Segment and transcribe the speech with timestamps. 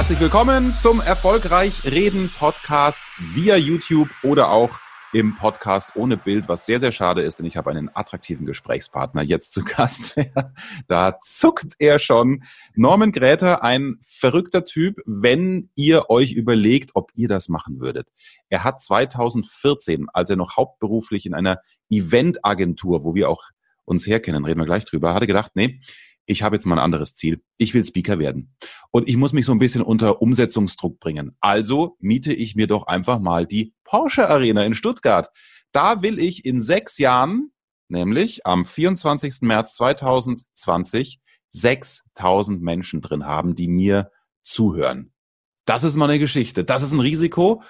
[0.00, 4.80] Herzlich willkommen zum Erfolgreich Reden Podcast via YouTube oder auch
[5.12, 9.20] im Podcast ohne Bild, was sehr, sehr schade ist, denn ich habe einen attraktiven Gesprächspartner
[9.20, 10.18] jetzt zu Gast.
[10.88, 12.44] da zuckt er schon.
[12.74, 18.08] Norman Gräter, ein verrückter Typ, wenn ihr euch überlegt, ob ihr das machen würdet.
[18.48, 23.50] Er hat 2014, als er noch hauptberuflich in einer Eventagentur, wo wir auch
[23.84, 25.80] uns herkennen, reden wir gleich drüber, hatte gedacht, nee,
[26.30, 27.42] ich habe jetzt mal ein anderes Ziel.
[27.56, 28.54] Ich will Speaker werden.
[28.92, 31.36] Und ich muss mich so ein bisschen unter Umsetzungsdruck bringen.
[31.40, 35.30] Also miete ich mir doch einfach mal die Porsche Arena in Stuttgart.
[35.72, 37.50] Da will ich in sechs Jahren,
[37.88, 39.42] nämlich am 24.
[39.42, 41.20] März 2020,
[41.50, 44.10] 6000 Menschen drin haben, die mir
[44.44, 45.12] zuhören.
[45.64, 46.64] Das ist mal eine Geschichte.
[46.64, 47.62] Das ist ein Risiko.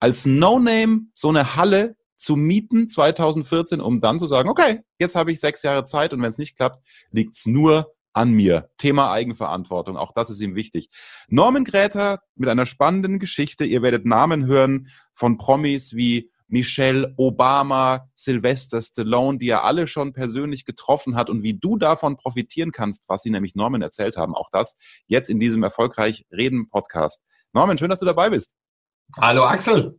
[0.00, 5.32] Als No-Name so eine Halle zu mieten 2014, um dann zu sagen, okay, jetzt habe
[5.32, 8.70] ich sechs Jahre Zeit und wenn es nicht klappt, liegt es nur an mir.
[8.78, 10.90] Thema Eigenverantwortung, auch das ist ihm wichtig.
[11.28, 13.64] Norman Gräter mit einer spannenden Geschichte.
[13.64, 20.12] Ihr werdet Namen hören von Promis wie Michelle Obama, Sylvester Stallone, die er alle schon
[20.12, 24.34] persönlich getroffen hat und wie du davon profitieren kannst, was sie nämlich Norman erzählt haben.
[24.34, 24.76] Auch das
[25.06, 27.22] jetzt in diesem erfolgreich Reden Podcast.
[27.54, 28.54] Norman, schön, dass du dabei bist.
[29.16, 29.98] Hallo Axel.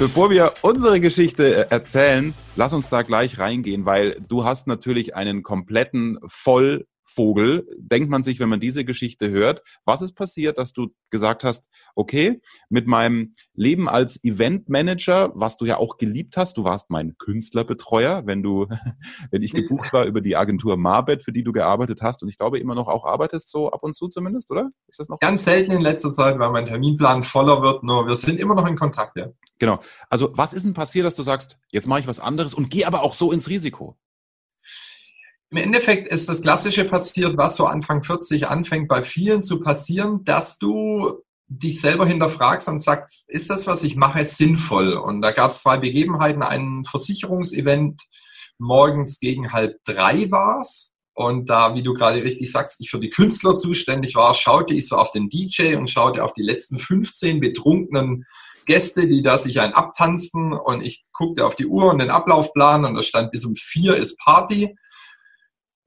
[0.00, 5.16] Bevor wir unsere Geschichte äh, erzählen, lass uns da gleich reingehen, weil du hast natürlich
[5.16, 6.86] einen kompletten voll
[7.18, 11.42] Vogel, denkt man sich, wenn man diese Geschichte hört, was ist passiert, dass du gesagt
[11.42, 16.90] hast, okay, mit meinem Leben als Eventmanager, was du ja auch geliebt hast, du warst
[16.90, 18.68] mein Künstlerbetreuer, wenn du,
[19.32, 22.38] wenn ich gebucht war über die Agentur Marbet, für die du gearbeitet hast und ich
[22.38, 24.70] glaube immer noch auch arbeitest, so ab und zu zumindest, oder?
[24.86, 25.18] Ist das noch?
[25.18, 28.68] Ganz selten in letzter Zeit, weil mein Terminplan voller wird, nur wir sind immer noch
[28.68, 29.26] in Kontakt, ja.
[29.58, 29.80] Genau.
[30.08, 32.86] Also was ist denn passiert, dass du sagst, jetzt mache ich was anderes und gehe
[32.86, 33.96] aber auch so ins Risiko?
[35.50, 40.22] Im Endeffekt ist das Klassische passiert, was so Anfang 40 anfängt bei vielen zu passieren,
[40.24, 44.92] dass du dich selber hinterfragst und sagst, ist das, was ich mache, sinnvoll?
[44.92, 46.42] Und da gab es zwei Begebenheiten.
[46.42, 48.02] Ein Versicherungsevent
[48.58, 50.92] morgens gegen halb drei war es.
[51.14, 54.86] Und da, wie du gerade richtig sagst, ich für die Künstler zuständig war, schaute ich
[54.86, 58.24] so auf den DJ und schaute auf die letzten 15 betrunkenen
[58.66, 60.52] Gäste, die da sich ein abtanzten.
[60.52, 63.96] Und ich guckte auf die Uhr und den Ablaufplan und da stand bis um vier
[63.96, 64.76] ist Party.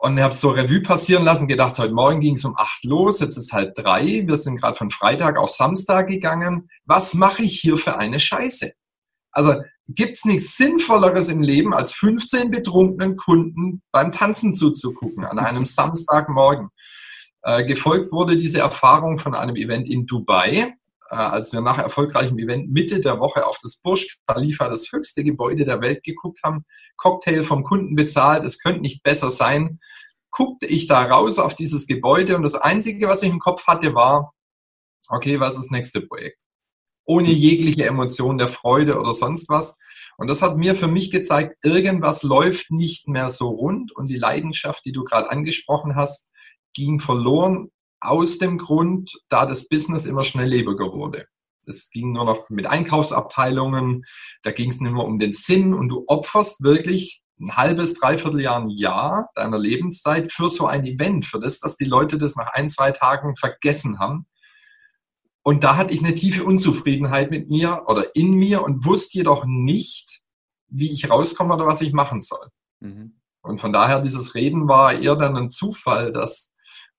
[0.03, 3.19] Und ich habe so Revue passieren lassen, gedacht, heute Morgen ging es um acht los,
[3.19, 6.69] jetzt ist halb drei, wir sind gerade von Freitag auf Samstag gegangen.
[6.85, 8.71] Was mache ich hier für eine Scheiße?
[9.31, 15.67] Also gibt's nichts Sinnvolleres im Leben, als 15 betrunkenen Kunden beim Tanzen zuzugucken an einem
[15.67, 16.69] Samstagmorgen.
[17.43, 20.73] Äh, gefolgt wurde diese Erfahrung von einem Event in Dubai.
[21.11, 25.23] Äh, als wir nach erfolgreichem Event Mitte der Woche auf das Burj Khalifa, das höchste
[25.23, 26.65] Gebäude der Welt, geguckt haben,
[26.97, 29.79] Cocktail vom Kunden bezahlt, es könnte nicht besser sein,
[30.31, 33.93] guckte ich da raus auf dieses Gebäude und das Einzige, was ich im Kopf hatte,
[33.93, 34.33] war,
[35.09, 36.43] okay, was ist das nächste Projekt?
[37.05, 39.77] Ohne jegliche Emotion der Freude oder sonst was.
[40.17, 44.17] Und das hat mir für mich gezeigt, irgendwas läuft nicht mehr so rund und die
[44.17, 46.27] Leidenschaft, die du gerade angesprochen hast,
[46.73, 47.69] ging verloren
[47.99, 51.27] aus dem Grund, da das Business immer schnelllebiger wurde.
[51.65, 54.05] Es ging nur noch mit Einkaufsabteilungen,
[54.43, 58.41] da ging es nicht mehr um den Sinn und du opferst wirklich ein halbes, dreiviertel
[58.41, 62.35] Jahr, ein Jahr deiner Lebenszeit für so ein Event, für das, dass die Leute das
[62.35, 64.27] nach ein, zwei Tagen vergessen haben.
[65.43, 69.43] Und da hatte ich eine tiefe Unzufriedenheit mit mir oder in mir und wusste jedoch
[69.45, 70.21] nicht,
[70.67, 72.47] wie ich rauskomme oder was ich machen soll.
[72.79, 73.19] Mhm.
[73.41, 76.51] Und von daher, dieses Reden war eher dann ein Zufall, dass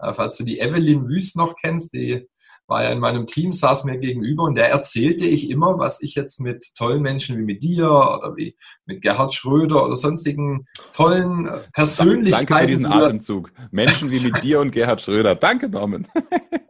[0.02, 2.28] äh, falls du die Evelyn Wüst noch kennst, die
[2.66, 6.14] war ja in meinem Team, saß mir gegenüber und der erzählte ich immer, was ich
[6.14, 8.56] jetzt mit tollen Menschen wie mit dir oder wie
[8.86, 12.46] mit Gerhard Schröder oder sonstigen tollen äh, Persönlichkeiten.
[12.46, 13.52] Danke für diesen Atemzug.
[13.70, 15.34] Menschen wie mit dir und Gerhard Schröder.
[15.34, 16.06] Danke, Norman.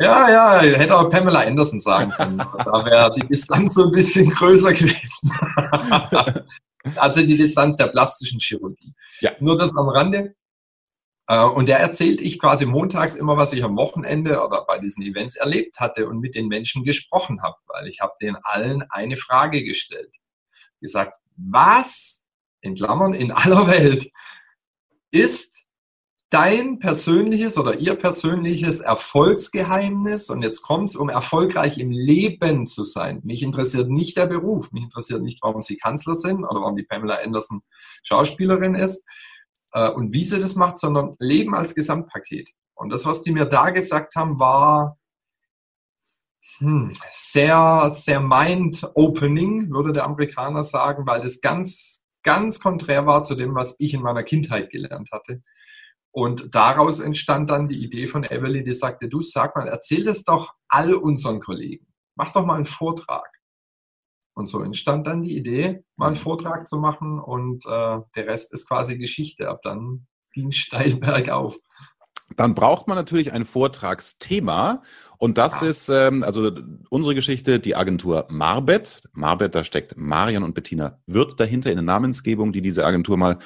[0.00, 2.38] Ja, ja, hätte auch Pamela Anderson sagen können.
[2.38, 5.30] Da wäre die Distanz so ein bisschen größer gewesen.
[6.96, 8.92] also die Distanz der plastischen Chirurgie.
[9.20, 9.30] Ja.
[9.38, 10.34] Nur das am Rande.
[11.28, 15.02] Äh, und der erzählt ich quasi montags immer, was ich am Wochenende oder bei diesen
[15.02, 19.16] Events erlebt hatte und mit den Menschen gesprochen habe, weil ich habe denen allen eine
[19.16, 20.14] Frage gestellt.
[20.80, 22.22] Gesagt, was,
[22.60, 24.10] in Klammern, in aller Welt
[25.10, 25.52] ist
[26.30, 32.84] dein persönliches oder ihr persönliches Erfolgsgeheimnis, und jetzt kommt es, um erfolgreich im Leben zu
[32.84, 33.20] sein.
[33.22, 36.84] Mich interessiert nicht der Beruf, mich interessiert nicht, warum Sie Kanzler sind oder warum die
[36.84, 37.60] Pamela Anderson
[38.02, 39.04] Schauspielerin ist
[39.72, 42.50] äh, und wie sie das macht, sondern Leben als Gesamtpaket.
[42.74, 44.98] Und das, was die mir da gesagt haben, war
[46.58, 53.34] hm, sehr, sehr mind-opening, würde der Amerikaner sagen, weil das ganz, ganz konträr war zu
[53.34, 55.42] dem, was ich in meiner Kindheit gelernt hatte.
[56.12, 60.24] Und daraus entstand dann die Idee von Evelyn, die sagte, du sag mal, erzähl das
[60.24, 61.86] doch all unseren Kollegen.
[62.16, 63.41] Mach doch mal einen Vortrag.
[64.34, 66.20] Und so entstand dann die Idee, mal einen mhm.
[66.20, 69.48] Vortrag zu machen und äh, der Rest ist quasi Geschichte.
[69.48, 71.56] Ab dann ging es steil bergauf.
[72.36, 74.82] Dann braucht man natürlich ein Vortragsthema
[75.18, 75.68] und das ja.
[75.68, 76.50] ist ähm, also
[76.88, 79.02] unsere Geschichte, die Agentur Marbet.
[79.12, 83.38] Marbet, da steckt Marian und Bettina Wirth dahinter in der Namensgebung, die diese Agentur mal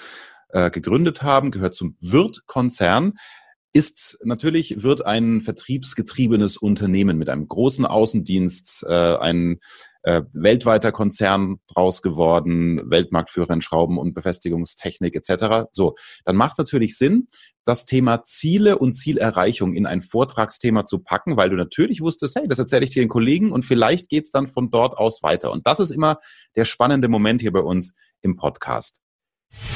[0.51, 3.15] äh, gegründet haben, gehört zum Wirth-Konzern
[3.77, 9.59] ist natürlich, wird ein vertriebsgetriebenes Unternehmen mit einem großen Außendienst, äh, ein
[10.07, 15.67] äh, weltweiter Konzern draus geworden, Weltmarktführer in Schrauben- und Befestigungstechnik etc.
[15.73, 17.27] So, dann macht es natürlich Sinn,
[17.65, 22.47] das Thema Ziele und Zielerreichung in ein Vortragsthema zu packen, weil du natürlich wusstest, hey,
[22.47, 25.51] das erzähle ich dir den Kollegen und vielleicht geht's dann von dort aus weiter.
[25.51, 26.19] Und das ist immer
[26.55, 27.93] der spannende Moment hier bei uns
[28.23, 29.03] im Podcast.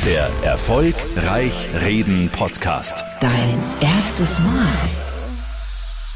[0.06, 3.04] Der Erfolgreich Reden Podcast.
[3.20, 4.68] Dein erstes Mal.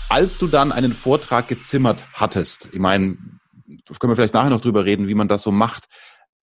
[0.08, 3.16] Als du dann einen Vortrag gezimmert hattest, ich meine,
[3.98, 5.86] können wir vielleicht nachher noch drüber reden, wie man das so macht.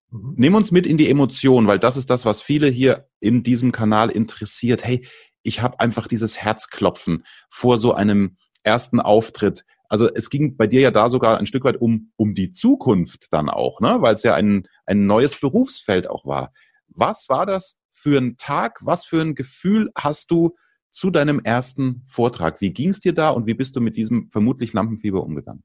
[0.09, 0.33] Mhm.
[0.37, 3.71] Nimm uns mit in die Emotion, weil das ist das, was viele hier in diesem
[3.71, 4.83] Kanal interessiert.
[4.83, 5.05] Hey,
[5.43, 9.65] ich habe einfach dieses Herzklopfen vor so einem ersten Auftritt.
[9.89, 13.27] Also es ging bei dir ja da sogar ein Stück weit um, um die Zukunft
[13.31, 13.97] dann auch, ne?
[13.99, 16.53] weil es ja ein, ein neues Berufsfeld auch war.
[16.87, 18.79] Was war das für ein Tag?
[18.81, 20.55] Was für ein Gefühl hast du
[20.91, 22.61] zu deinem ersten Vortrag?
[22.61, 25.63] Wie ging es dir da und wie bist du mit diesem vermutlich Lampenfieber umgegangen?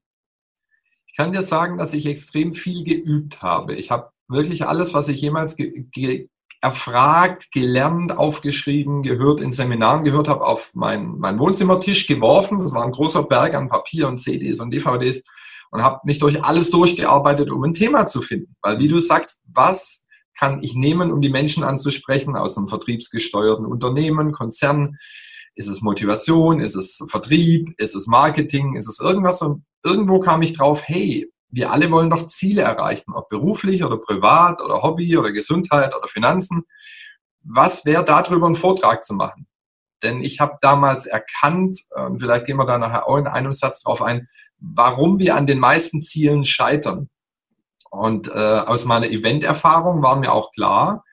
[1.17, 3.73] Ich kann dir sagen, dass ich extrem viel geübt habe.
[3.73, 6.29] Ich habe wirklich alles, was ich jemals ge ge
[6.61, 12.59] erfragt, gelernt, aufgeschrieben, gehört, in Seminaren gehört habe, auf meinen mein Wohnzimmertisch geworfen.
[12.59, 15.23] Das war ein großer Berg an Papier und CDs und DVDs
[15.71, 18.55] und habe mich durch alles durchgearbeitet, um ein Thema zu finden.
[18.61, 20.05] Weil wie du sagst, was
[20.37, 24.99] kann ich nehmen, um die Menschen anzusprechen aus einem vertriebsgesteuerten Unternehmen, Konzern?
[25.57, 26.59] Ist es Motivation?
[26.59, 27.73] Ist es Vertrieb?
[27.79, 28.75] Ist es Marketing?
[28.75, 29.41] Ist es irgendwas?
[29.41, 33.97] Und irgendwo kam ich drauf, hey, wir alle wollen doch Ziele erreichen, ob beruflich oder
[33.97, 36.63] privat oder Hobby oder Gesundheit oder Finanzen.
[37.43, 39.47] Was wäre darüber einen Vortrag zu machen?
[40.03, 43.81] Denn ich habe damals erkannt, und vielleicht gehen wir da nachher auch in einem Satz
[43.81, 44.27] drauf ein,
[44.59, 47.09] warum wir an den meisten Zielen scheitern.
[47.89, 51.03] Und äh, aus meiner Event-Erfahrung war mir auch klar,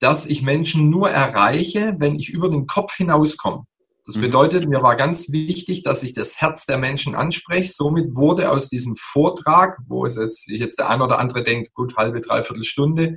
[0.00, 3.64] dass ich Menschen nur erreiche, wenn ich über den Kopf hinauskomme.
[4.06, 4.22] Das mhm.
[4.22, 7.72] bedeutet, mir war ganz wichtig, dass ich das Herz der Menschen anspreche.
[7.72, 11.96] Somit wurde aus diesem Vortrag, wo es jetzt, jetzt der ein oder andere denkt, gut,
[11.96, 13.16] halbe, dreiviertel Stunde,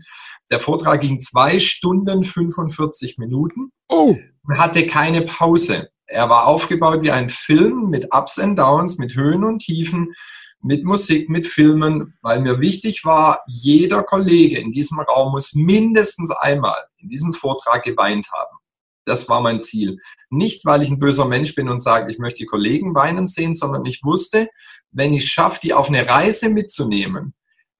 [0.49, 3.71] der Vortrag ging zwei Stunden 45 Minuten.
[3.89, 4.15] Oh.
[4.43, 5.89] Und hatte keine Pause.
[6.05, 10.13] Er war aufgebaut wie ein Film mit Ups and Downs, mit Höhen und Tiefen
[10.61, 16.31] mit Musik, mit Filmen, weil mir wichtig war, jeder Kollege in diesem Raum muss mindestens
[16.31, 18.57] einmal in diesem Vortrag geweint haben.
[19.05, 19.99] Das war mein Ziel.
[20.29, 23.53] Nicht, weil ich ein böser Mensch bin und sage, ich möchte die Kollegen weinen sehen,
[23.53, 24.49] sondern ich wusste,
[24.91, 27.33] wenn ich schaffe, die auf eine Reise mitzunehmen,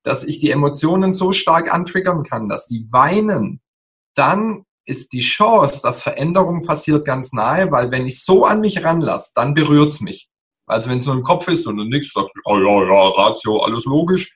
[0.03, 3.61] dass ich die Emotionen so stark antriggern kann, dass die weinen,
[4.15, 8.85] dann ist die Chance, dass Veränderung passiert, ganz nahe, weil wenn ich so an mich
[8.85, 10.29] ranlasse, dann berührt es mich.
[10.67, 13.59] Also wenn es nur im Kopf ist und du nichts sagst, oh ja, ja, Ratio,
[13.61, 14.35] alles logisch,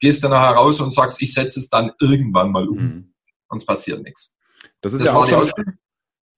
[0.00, 2.76] gehst dann nachher raus und sagst, ich setze es dann irgendwann mal um.
[2.76, 3.14] Mhm.
[3.48, 4.34] Und es passiert nichts.
[4.80, 5.50] Das ist das ja auch schon,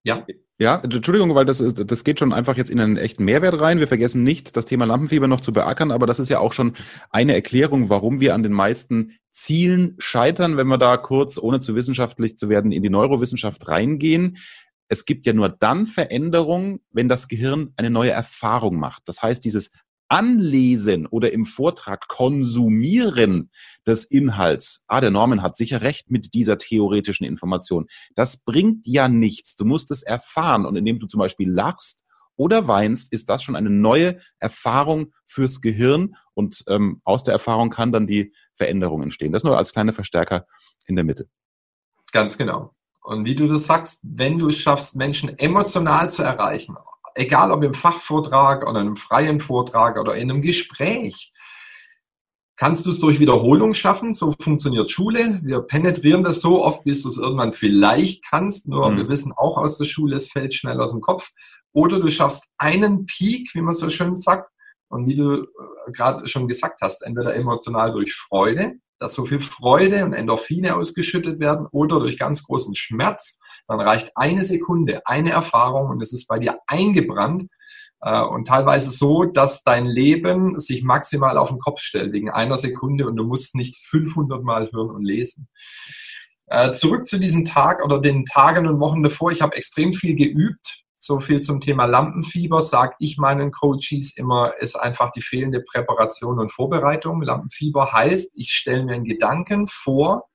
[0.04, 0.26] ja.
[0.56, 3.80] Ja, Entschuldigung, weil das, ist, das geht schon einfach jetzt in einen echten Mehrwert rein.
[3.80, 6.74] Wir vergessen nicht, das Thema Lampenfieber noch zu beackern, aber das ist ja auch schon
[7.10, 11.74] eine Erklärung, warum wir an den meisten Zielen scheitern, wenn wir da kurz, ohne zu
[11.74, 14.36] wissenschaftlich zu werden, in die Neurowissenschaft reingehen
[14.94, 19.02] es gibt ja nur dann Veränderungen, wenn das Gehirn eine neue Erfahrung macht.
[19.06, 19.72] Das heißt, dieses
[20.08, 23.50] Anlesen oder im Vortrag Konsumieren
[23.88, 29.08] des Inhalts, ah, der Norman hat sicher recht mit dieser theoretischen Information, das bringt ja
[29.08, 29.56] nichts.
[29.56, 32.04] Du musst es erfahren und indem du zum Beispiel lachst
[32.36, 37.70] oder weinst, ist das schon eine neue Erfahrung fürs Gehirn und ähm, aus der Erfahrung
[37.70, 39.32] kann dann die Veränderung entstehen.
[39.32, 40.46] Das nur als kleiner Verstärker
[40.86, 41.28] in der Mitte.
[42.12, 42.72] Ganz genau.
[43.04, 46.76] Und wie du das sagst, wenn du es schaffst, Menschen emotional zu erreichen,
[47.14, 51.32] egal ob im Fachvortrag oder in einem freien Vortrag oder in einem Gespräch,
[52.56, 54.14] kannst du es durch Wiederholung schaffen.
[54.14, 55.40] So funktioniert Schule.
[55.42, 58.68] Wir penetrieren das so oft, bis du es irgendwann vielleicht kannst.
[58.68, 58.96] Nur mhm.
[58.96, 61.28] wir wissen auch aus der Schule, es fällt schnell aus dem Kopf.
[61.72, 64.50] Oder du schaffst einen Peak, wie man so schön sagt.
[64.88, 65.46] Und wie du äh,
[65.92, 71.40] gerade schon gesagt hast, entweder emotional durch Freude, dass so viel Freude und Endorphine ausgeschüttet
[71.40, 76.26] werden oder durch ganz großen Schmerz, dann reicht eine Sekunde, eine Erfahrung und es ist
[76.26, 77.50] bei dir eingebrannt
[78.00, 82.58] äh, und teilweise so, dass dein Leben sich maximal auf den Kopf stellt wegen einer
[82.58, 85.48] Sekunde und du musst nicht 500 Mal hören und lesen.
[86.46, 89.32] Äh, zurück zu diesem Tag oder den Tagen und Wochen davor.
[89.32, 90.83] Ich habe extrem viel geübt.
[91.06, 96.38] So viel zum Thema Lampenfieber sage ich meinen Coaches immer, ist einfach die fehlende Präparation
[96.38, 97.20] und Vorbereitung.
[97.20, 100.30] Lampenfieber heißt, ich stelle mir einen Gedanken vor,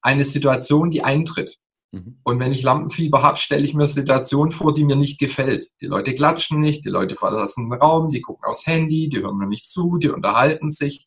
[0.00, 1.58] eine Situation, die eintritt.
[1.92, 2.18] Mhm.
[2.22, 5.66] Und wenn ich Lampenfieber habe, stelle ich mir Situationen vor, die mir nicht gefällt.
[5.82, 9.36] Die Leute klatschen nicht, die Leute verlassen den Raum, die gucken aufs Handy, die hören
[9.36, 11.06] mir nicht zu, die unterhalten sich.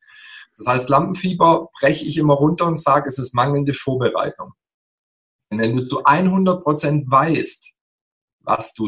[0.56, 4.52] Das heißt, Lampenfieber breche ich immer runter und sage, es ist mangelnde Vorbereitung.
[5.50, 7.74] Und wenn du zu 100 Prozent weißt,
[8.50, 8.88] was du,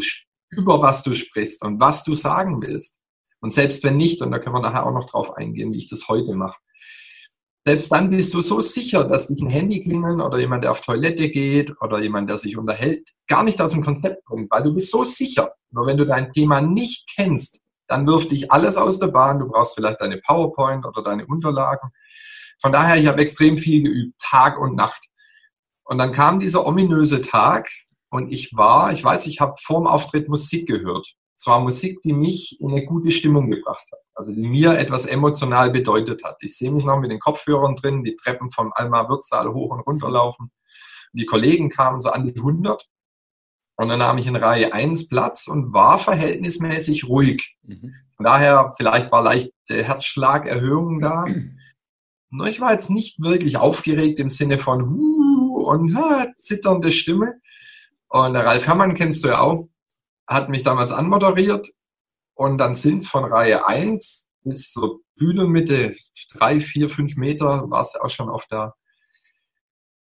[0.49, 2.95] über was du sprichst und was du sagen willst,
[3.41, 5.89] und selbst wenn nicht, und da können wir nachher auch noch drauf eingehen, wie ich
[5.89, 6.59] das heute mache,
[7.65, 10.81] selbst dann bist du so sicher, dass dich ein Handy klingeln oder jemand, der auf
[10.81, 14.73] Toilette geht oder jemand, der sich unterhält, gar nicht aus dem Konzept bringt, weil du
[14.73, 15.53] bist so sicher.
[15.69, 19.39] Nur wenn du dein Thema nicht kennst, dann wirft dich alles aus der Bahn.
[19.39, 21.91] Du brauchst vielleicht deine PowerPoint oder deine Unterlagen.
[22.61, 25.07] Von daher, ich habe extrem viel geübt, Tag und Nacht.
[25.83, 27.69] Und dann kam dieser ominöse Tag
[28.11, 31.15] und ich war, ich weiß, ich habe vorm Auftritt Musik gehört.
[31.37, 35.71] Zwar Musik, die mich in eine gute Stimmung gebracht hat also die mir etwas emotional
[35.71, 36.37] bedeutet hat.
[36.41, 39.81] Ich sehe mich noch mit den Kopfhörern drin, die Treppen vom Alma Wirtssaal hoch und
[39.81, 40.51] runter laufen.
[41.13, 42.87] Die Kollegen kamen so an die 100
[43.75, 47.57] und dann nahm ich in Reihe 1 Platz und war verhältnismäßig ruhig.
[47.63, 47.93] Mhm.
[48.15, 51.25] Von daher, vielleicht war leicht Herzschlagerhöhung da.
[52.47, 57.40] Ich war jetzt nicht wirklich aufgeregt im Sinne von Hu und ha, zitternde Stimme.
[58.11, 59.69] Und der Ralf Herrmann kennst du ja auch,
[60.27, 61.71] hat mich damals anmoderiert
[62.33, 65.95] und dann sind von Reihe 1 bis zur Bühnenmitte
[66.33, 68.75] drei, vier, fünf Meter, war es ja auch schon oft da.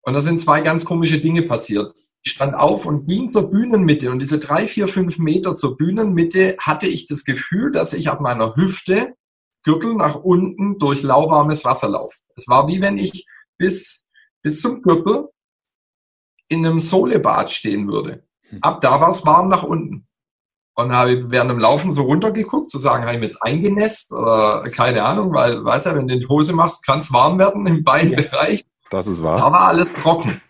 [0.01, 1.93] Und da sind zwei ganz komische Dinge passiert.
[2.23, 6.55] Ich stand auf und ging zur Bühnenmitte und diese drei, vier, fünf Meter zur Bühnenmitte
[6.59, 9.13] hatte ich das Gefühl, dass ich ab meiner Hüfte
[9.63, 12.17] Gürtel nach unten durch lauwarmes Wasser laufe.
[12.35, 13.27] Es war wie wenn ich
[13.59, 14.05] bis,
[14.41, 15.29] bis zum Gürtel
[16.51, 18.23] in einem Solebad stehen würde.
[18.49, 18.59] Hm.
[18.61, 20.07] Ab da war es warm nach unten.
[20.75, 24.63] Und habe ich während dem Laufen so runtergeguckt, zu sagen, habe ich mit eingenässt oder
[24.69, 27.83] keine Ahnung, weil, weißt ja, wenn du die Hose machst, kann es warm werden im
[27.83, 28.65] Beinbereich.
[28.89, 29.37] Das ist wahr.
[29.37, 30.41] Da war alles trocken.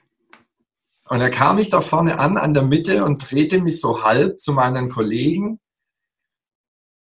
[1.09, 4.39] Und da kam ich da vorne an, an der Mitte und drehte mich so halb
[4.39, 5.59] zu meinen Kollegen.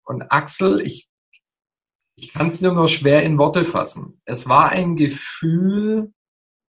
[0.03, 1.07] Und Axel, ich,
[2.15, 4.21] ich kann es nur schwer in Worte fassen.
[4.25, 6.13] Es war ein Gefühl,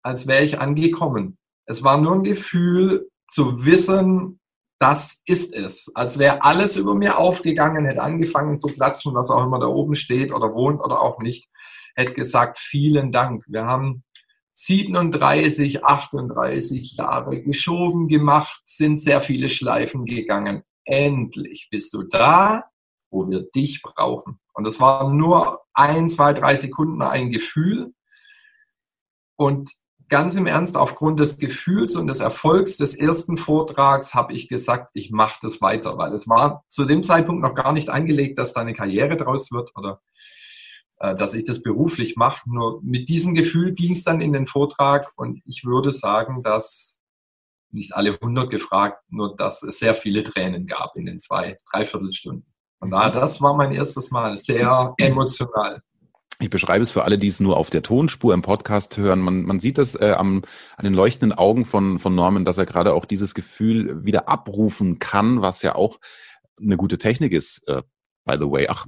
[0.04, 1.38] als wäre ich angekommen.
[1.66, 4.40] Es war nur ein Gefühl zu wissen,
[4.80, 5.92] das ist es.
[5.94, 9.94] Als wäre alles über mir aufgegangen, hätte angefangen zu klatschen, was auch immer da oben
[9.94, 11.48] steht oder wohnt oder auch nicht,
[11.96, 13.44] hätte gesagt, vielen Dank.
[13.48, 14.04] Wir haben
[14.54, 20.64] 37, 38 Jahre geschoben, gemacht, sind sehr viele Schleifen gegangen.
[20.84, 22.64] Endlich bist du da,
[23.12, 24.40] wo wir dich brauchen.
[24.54, 27.94] Und das war nur ein, zwei, drei Sekunden ein Gefühl.
[29.36, 29.72] Und
[30.12, 34.92] ganz im Ernst, aufgrund des Gefühls und des Erfolgs des ersten Vortrags habe ich gesagt,
[34.94, 38.54] ich mache das weiter, weil es war zu dem Zeitpunkt noch gar nicht angelegt, dass
[38.54, 40.02] da eine Karriere draus wird oder
[41.00, 42.42] äh, dass ich das beruflich mache.
[42.50, 47.00] Nur mit diesem Gefühl ging es dann in den Vortrag und ich würde sagen, dass
[47.72, 52.14] nicht alle 100 gefragt, nur dass es sehr viele Tränen gab in den zwei, dreiviertel
[52.14, 52.46] Stunden.
[52.80, 55.82] Und da, das war mein erstes Mal sehr emotional.
[56.42, 59.20] Ich beschreibe es für alle, die es nur auf der Tonspur im Podcast hören.
[59.20, 60.42] Man, man sieht es äh, am,
[60.76, 64.98] an den leuchtenden Augen von, von Norman, dass er gerade auch dieses Gefühl wieder abrufen
[64.98, 66.00] kann, was ja auch
[66.60, 67.84] eine gute Technik ist, äh,
[68.26, 68.68] by the way.
[68.70, 68.88] Ach,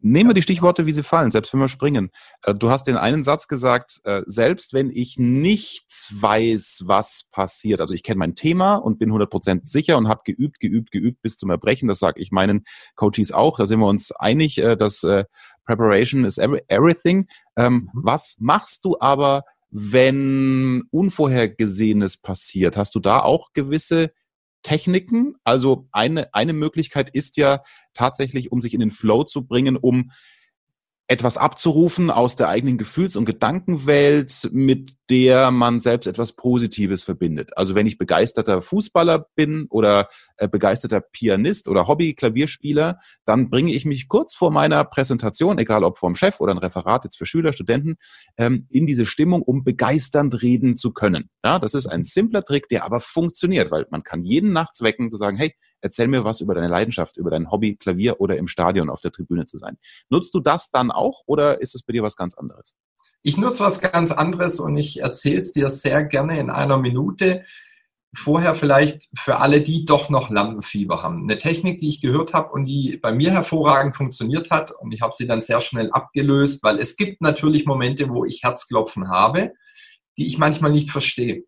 [0.00, 2.10] nehmen wir die Stichworte, wie sie fallen, selbst wenn wir springen.
[2.42, 7.80] Äh, du hast den einen Satz gesagt, äh, selbst wenn ich nichts weiß, was passiert,
[7.80, 11.36] also ich kenne mein Thema und bin 100% sicher und habe geübt, geübt, geübt bis
[11.36, 12.64] zum Erbrechen, das sage ich meinen
[12.94, 15.06] Coaches auch, da sind wir uns einig, äh, dass
[15.66, 17.26] Preparation is everything.
[17.56, 17.90] Ähm, mhm.
[17.92, 22.76] Was machst du aber, wenn Unvorhergesehenes passiert?
[22.76, 24.12] Hast du da auch gewisse
[24.62, 25.36] Techniken?
[25.44, 27.62] Also eine, eine Möglichkeit ist ja
[27.94, 30.10] tatsächlich, um sich in den Flow zu bringen, um
[31.08, 37.56] etwas abzurufen aus der eigenen Gefühls- und Gedankenwelt, mit der man selbst etwas Positives verbindet.
[37.56, 43.84] Also wenn ich begeisterter Fußballer bin oder äh, begeisterter Pianist oder Hobby-Klavierspieler, dann bringe ich
[43.84, 47.52] mich kurz vor meiner Präsentation, egal ob vom Chef oder ein Referat jetzt für Schüler,
[47.52, 47.96] Studenten,
[48.36, 51.30] ähm, in diese Stimmung, um begeisternd reden zu können.
[51.44, 55.10] Ja, das ist ein simpler Trick, der aber funktioniert, weil man kann jeden nachts wecken
[55.10, 55.54] zu sagen, hey,
[55.86, 59.12] Erzähl mir was über deine Leidenschaft, über dein Hobby, Klavier oder im Stadion auf der
[59.12, 59.78] Tribüne zu sein.
[60.08, 62.74] Nutzt du das dann auch oder ist es bei dir was ganz anderes?
[63.22, 67.42] Ich nutze was ganz anderes und ich erzähle es dir sehr gerne in einer Minute.
[68.16, 71.22] Vorher vielleicht für alle, die doch noch Lampenfieber haben.
[71.22, 75.02] Eine Technik, die ich gehört habe und die bei mir hervorragend funktioniert hat und ich
[75.02, 79.52] habe sie dann sehr schnell abgelöst, weil es gibt natürlich Momente, wo ich Herzklopfen habe,
[80.18, 81.44] die ich manchmal nicht verstehe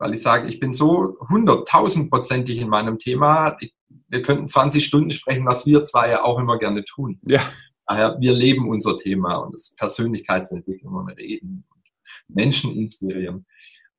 [0.00, 3.56] weil ich sage, ich bin so hunderttausendprozentig in meinem Thema.
[3.60, 3.74] Ich,
[4.08, 7.20] wir könnten 20 Stunden sprechen, was wir zwei ja auch immer gerne tun.
[7.26, 7.40] Ja.
[7.86, 11.82] Daher, wir leben unser Thema und das Persönlichkeitsentwicklung und Reden und
[12.28, 13.46] Menschen inspirieren.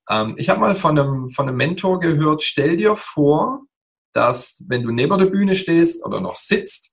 [0.10, 3.64] Ähm, ich habe mal von einem, von einem Mentor gehört, stell dir vor,
[4.14, 6.92] dass wenn du neben der Bühne stehst oder noch sitzt,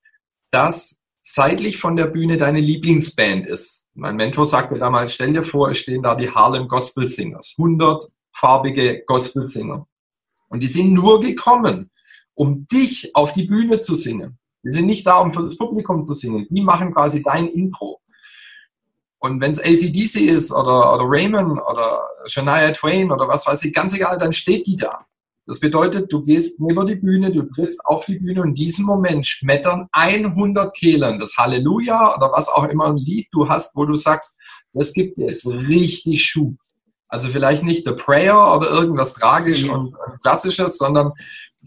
[0.50, 3.88] dass seitlich von der Bühne deine Lieblingsband ist.
[3.94, 7.54] Mein Mentor sagte damals, stell dir vor, es stehen da die Harlem Gospel Singers.
[7.58, 9.86] 100 farbige Gospelsinger.
[10.48, 11.90] Und die sind nur gekommen,
[12.38, 14.38] um dich auf die Bühne zu singen.
[14.62, 16.46] Die sind nicht da, um für das Publikum zu singen.
[16.50, 18.00] Die machen quasi dein Intro.
[19.18, 23.74] Und wenn es ACDC ist oder, oder Raymond oder Shania Twain oder was weiß ich,
[23.74, 25.04] ganz egal, dann steht die da.
[25.46, 28.84] Das bedeutet, du gehst neben die Bühne, du trittst auf die Bühne und in diesem
[28.84, 33.84] Moment schmettern 100 Kehlen das Halleluja oder was auch immer ein Lied du hast, wo
[33.84, 34.36] du sagst,
[34.72, 36.54] das gibt dir jetzt richtig Schub.
[37.08, 39.70] Also vielleicht nicht The Prayer oder irgendwas tragisch mhm.
[39.70, 41.12] und klassisches, sondern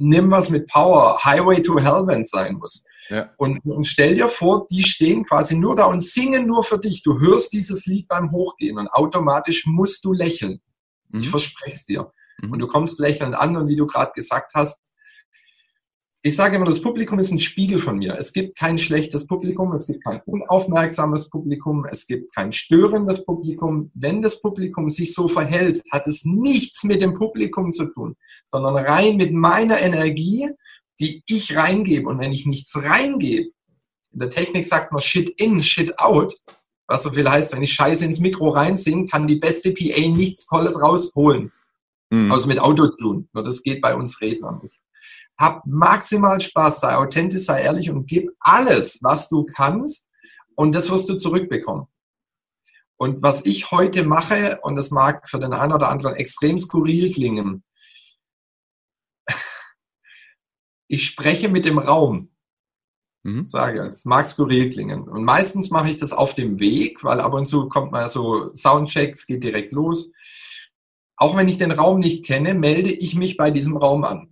[0.02, 2.84] nimm was mit Power, Highway to Hell, wenn es sein muss.
[3.10, 3.30] Ja.
[3.38, 7.04] Und, und, stell dir vor, die stehen quasi nur da und singen nur für dich.
[7.04, 10.62] Du hörst dieses Lied beim Hochgehen und automatisch musst du lächeln.
[11.10, 11.20] Mhm.
[11.20, 12.12] Ich verspreche es dir.
[12.42, 12.54] Mhm.
[12.54, 14.80] Und du kommst lächelnd an und wie du gerade gesagt hast,
[16.24, 18.16] ich sage immer, das Publikum ist ein Spiegel von mir.
[18.16, 23.90] Es gibt kein schlechtes Publikum, es gibt kein unaufmerksames Publikum, es gibt kein störendes Publikum.
[23.96, 28.78] Wenn das Publikum sich so verhält, hat es nichts mit dem Publikum zu tun, sondern
[28.78, 30.50] rein mit meiner Energie,
[31.00, 32.08] die ich reingebe.
[32.08, 33.50] Und wenn ich nichts reingebe,
[34.14, 36.36] in der Technik sagt man Shit in, Shit out,
[36.86, 40.46] was so viel heißt, wenn ich Scheiße ins Mikro reinsinge, kann die beste PA nichts
[40.46, 41.52] Tolles rausholen.
[42.12, 42.32] Mhm.
[42.32, 43.26] Also mit Autotune.
[43.34, 44.81] Nur das geht bei uns Rednern nicht
[45.42, 50.08] hab maximal Spaß, sei authentisch, sei ehrlich und gib alles, was du kannst
[50.56, 51.88] und das wirst du zurückbekommen.
[52.98, 57.12] Und was ich heute mache, und das mag für den einen oder anderen extrem skurril
[57.12, 57.64] klingen,
[60.88, 62.30] ich spreche mit dem Raum.
[63.24, 63.44] Mhm.
[63.46, 65.10] Sage, es mag skurril klingen.
[65.10, 68.56] Und meistens mache ich das auf dem Weg, weil ab und zu kommt mal so
[68.56, 70.12] Soundchecks, geht direkt los.
[71.16, 74.31] Auch wenn ich den Raum nicht kenne, melde ich mich bei diesem Raum an.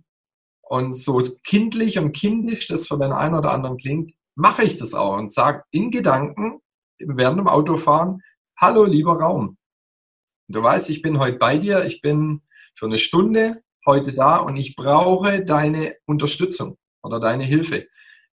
[0.70, 4.94] Und so kindlich und kindisch das für den einen oder anderen klingt, mache ich das
[4.94, 6.60] auch und sage in Gedanken
[7.00, 8.22] während dem Autofahren,
[8.56, 9.58] hallo lieber Raum.
[10.46, 12.42] Du weißt, ich bin heute bei dir, ich bin
[12.74, 17.88] für eine Stunde heute da und ich brauche deine Unterstützung oder deine Hilfe.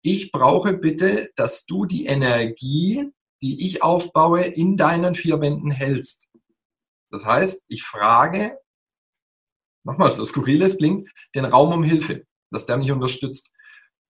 [0.03, 3.11] Ich brauche bitte, dass du die Energie,
[3.43, 6.29] die ich aufbaue, in deinen vier Wänden hältst.
[7.11, 8.57] Das heißt, ich frage
[9.85, 13.51] nochmal so skurril es klingt, den Raum um Hilfe, dass der mich unterstützt.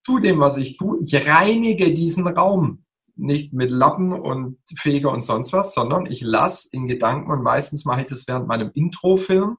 [0.04, 0.98] Tu dem, was ich tue.
[1.04, 2.84] Ich reinige diesen Raum.
[3.16, 7.84] Nicht mit Lappen und Feger und sonst was, sondern ich lasse in Gedanken, und meistens
[7.84, 9.58] mache ich das während meinem Introfilm,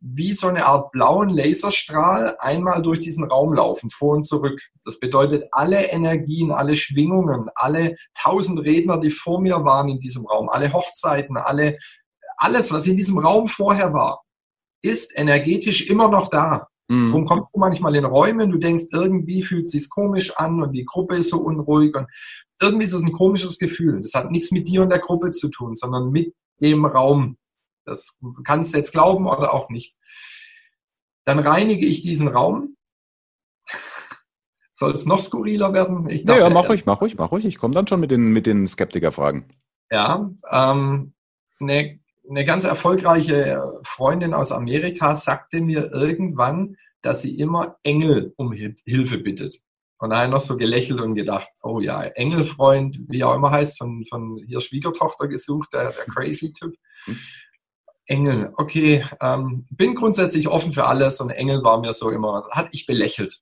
[0.00, 4.60] wie so eine Art blauen Laserstrahl einmal durch diesen Raum laufen, vor und zurück.
[4.84, 10.26] Das bedeutet, alle Energien, alle Schwingungen, alle tausend Redner, die vor mir waren in diesem
[10.26, 11.78] Raum, alle Hochzeiten, alle,
[12.36, 14.22] alles, was in diesem Raum vorher war,
[14.82, 16.68] ist energetisch immer noch da.
[16.88, 17.08] Mhm.
[17.08, 20.72] Darum kommst du manchmal in Räumen, du denkst, irgendwie fühlt es sich komisch an und
[20.72, 22.06] die Gruppe ist so unruhig und
[22.60, 24.02] irgendwie ist es ein komisches Gefühl.
[24.02, 27.38] Das hat nichts mit dir und der Gruppe zu tun, sondern mit dem Raum.
[27.84, 29.96] Das kannst du jetzt glauben oder auch nicht.
[31.24, 32.76] Dann reinige ich diesen Raum.
[34.72, 36.08] Soll es noch skurriler werden?
[36.08, 37.44] Ich dachte, ja, ja, mach ruhig, mach ruhig, mach ruhig.
[37.44, 39.44] Ich komme dann schon mit den, mit den Skeptikerfragen.
[39.90, 41.14] Ja, ähm,
[41.60, 48.52] eine eine ganz erfolgreiche Freundin aus Amerika sagte mir irgendwann, dass sie immer Engel um
[48.52, 49.60] Hilfe bittet.
[49.98, 53.50] Und da habe ich noch so gelächelt und gedacht, oh ja, Engelfreund, wie auch immer
[53.50, 56.74] heißt, von, von hier Schwiegertochter gesucht, der, der Crazy-Typ.
[57.04, 57.18] Hm.
[58.06, 62.68] Engel, okay, ähm, bin grundsätzlich offen für alles und Engel war mir so immer, hat
[62.72, 63.40] ich belächelt.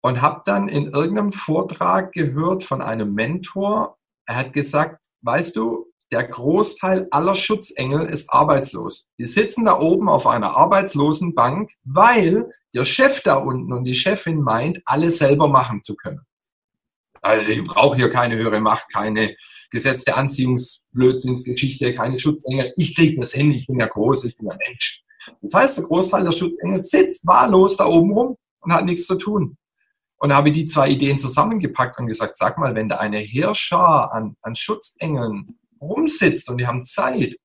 [0.00, 5.89] Und habe dann in irgendeinem Vortrag gehört von einem Mentor, Er hat gesagt, weißt du,
[6.12, 9.06] der Großteil aller Schutzengel ist arbeitslos.
[9.18, 13.94] Die sitzen da oben auf einer arbeitslosen Bank, weil der Chef da unten und die
[13.94, 16.20] Chefin meint, alles selber machen zu können.
[17.22, 19.36] Also ich brauche hier keine höhere Macht, keine
[19.70, 22.72] gesetzte Anziehungsblödsinnsgeschichte, keine Schutzengel.
[22.76, 25.04] Ich kriege das hin, ich bin ja groß, ich bin ja Mensch.
[25.42, 29.16] Das heißt, der Großteil der Schutzengel sitzt wahllos da oben rum und hat nichts zu
[29.16, 29.56] tun.
[30.16, 34.36] Und habe die zwei Ideen zusammengepackt und gesagt, sag mal, wenn da eine Heerschar an,
[34.42, 37.36] an Schutzengeln rumsitzt und die haben Zeit,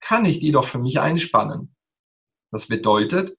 [0.00, 1.74] kann ich die doch für mich einspannen.
[2.50, 3.36] Das bedeutet,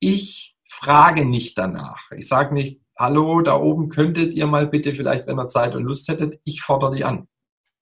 [0.00, 2.10] ich frage nicht danach.
[2.12, 5.84] Ich sage nicht, hallo, da oben könntet ihr mal bitte vielleicht, wenn ihr Zeit und
[5.84, 7.28] Lust hättet, ich fordere die an.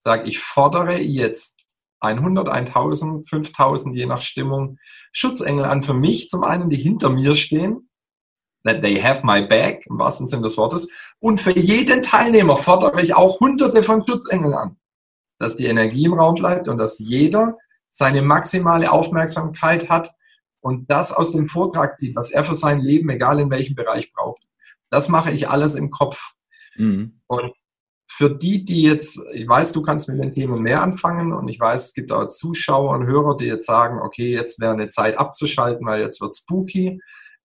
[0.00, 1.64] Sag, ich fordere jetzt
[2.00, 4.78] 100, 1000, 5000, je nach Stimmung,
[5.12, 6.28] Schutzengel an für mich.
[6.28, 7.88] Zum einen, die hinter mir stehen,
[8.64, 10.88] that they have my back, im wahrsten Sinne des Wortes.
[11.20, 14.76] Und für jeden Teilnehmer fordere ich auch hunderte von Schutzengeln an
[15.38, 17.56] dass die Energie im Raum bleibt und dass jeder
[17.90, 20.14] seine maximale Aufmerksamkeit hat
[20.60, 24.12] und das aus dem Vortrag zieht, was er für sein Leben, egal in welchem Bereich
[24.12, 24.42] braucht.
[24.90, 26.32] Das mache ich alles im Kopf.
[26.76, 27.20] Mhm.
[27.26, 27.52] Und
[28.16, 31.58] für die, die jetzt, ich weiß, du kannst mit den Themen mehr anfangen und ich
[31.58, 35.18] weiß, es gibt auch Zuschauer und Hörer, die jetzt sagen, okay, jetzt wäre eine Zeit
[35.18, 37.00] abzuschalten, weil jetzt wird spooky.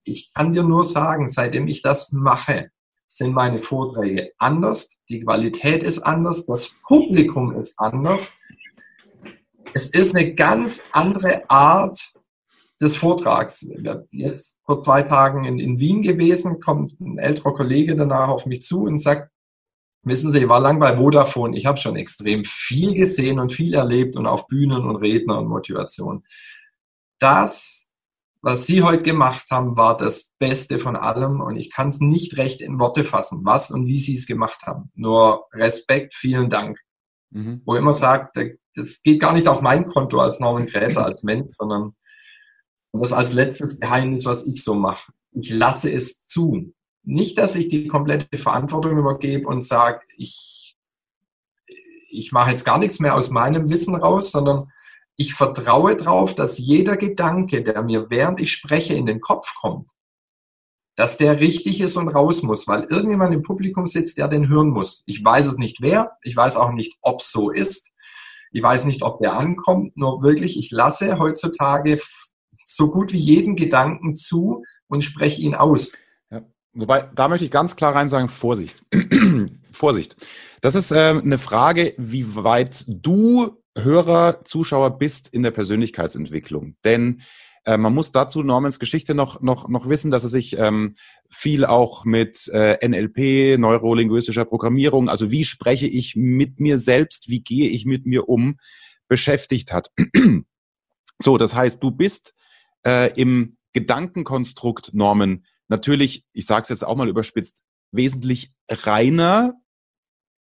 [0.04, 2.70] Ich kann dir nur sagen, seitdem ich das mache,
[3.14, 8.34] sind meine Vorträge anders, die Qualität ist anders, das Publikum ist anders.
[9.72, 12.12] Es ist eine ganz andere Art
[12.80, 13.62] des Vortrags.
[13.62, 18.28] Ich bin jetzt vor zwei Tagen in, in Wien gewesen, kommt ein älterer Kollege danach
[18.28, 19.30] auf mich zu und sagt,
[20.02, 23.74] wissen Sie, ich war lang bei Vodafone, ich habe schon extrem viel gesehen und viel
[23.74, 26.24] erlebt und auf Bühnen und Redner und Motivation.
[27.20, 27.83] Das
[28.44, 32.36] was Sie heute gemacht haben, war das Beste von allem und ich kann es nicht
[32.36, 34.90] recht in Worte fassen, was und wie Sie es gemacht haben.
[34.94, 36.78] Nur Respekt, vielen Dank.
[37.30, 37.62] Mhm.
[37.64, 38.36] Wo immer sagt,
[38.74, 41.96] das geht gar nicht auf mein Konto als Norman Gräter, als Mensch, sondern
[42.92, 45.10] das als letztes Geheimnis, was ich so mache.
[45.32, 46.74] Ich lasse es zu.
[47.02, 50.76] Nicht, dass ich die komplette Verantwortung übergebe und sage, ich,
[52.10, 54.70] ich mache jetzt gar nichts mehr aus meinem Wissen raus, sondern
[55.16, 59.90] ich vertraue darauf, dass jeder Gedanke, der mir während ich spreche in den Kopf kommt,
[60.96, 64.70] dass der richtig ist und raus muss, weil irgendjemand im Publikum sitzt, der den hören
[64.70, 65.02] muss.
[65.06, 67.92] Ich weiß es nicht wer, ich weiß auch nicht, ob so ist.
[68.52, 72.00] Ich weiß nicht, ob der ankommt, nur wirklich, ich lasse heutzutage
[72.66, 75.92] so gut wie jeden Gedanken zu und spreche ihn aus.
[76.30, 78.84] Ja, wobei, da möchte ich ganz klar rein sagen, Vorsicht.
[79.72, 80.14] Vorsicht.
[80.60, 86.76] Das ist äh, eine Frage, wie weit du Hörer, Zuschauer bist in der Persönlichkeitsentwicklung.
[86.84, 87.22] Denn
[87.64, 90.96] äh, man muss dazu Normans Geschichte noch, noch, noch wissen, dass er sich ähm,
[91.30, 97.40] viel auch mit äh, NLP, neurolinguistischer Programmierung, also wie spreche ich mit mir selbst, wie
[97.40, 98.58] gehe ich mit mir um,
[99.08, 99.90] beschäftigt hat.
[101.18, 102.34] so, das heißt, du bist
[102.86, 109.54] äh, im Gedankenkonstrukt Norman natürlich, ich sage es jetzt auch mal überspitzt, wesentlich reiner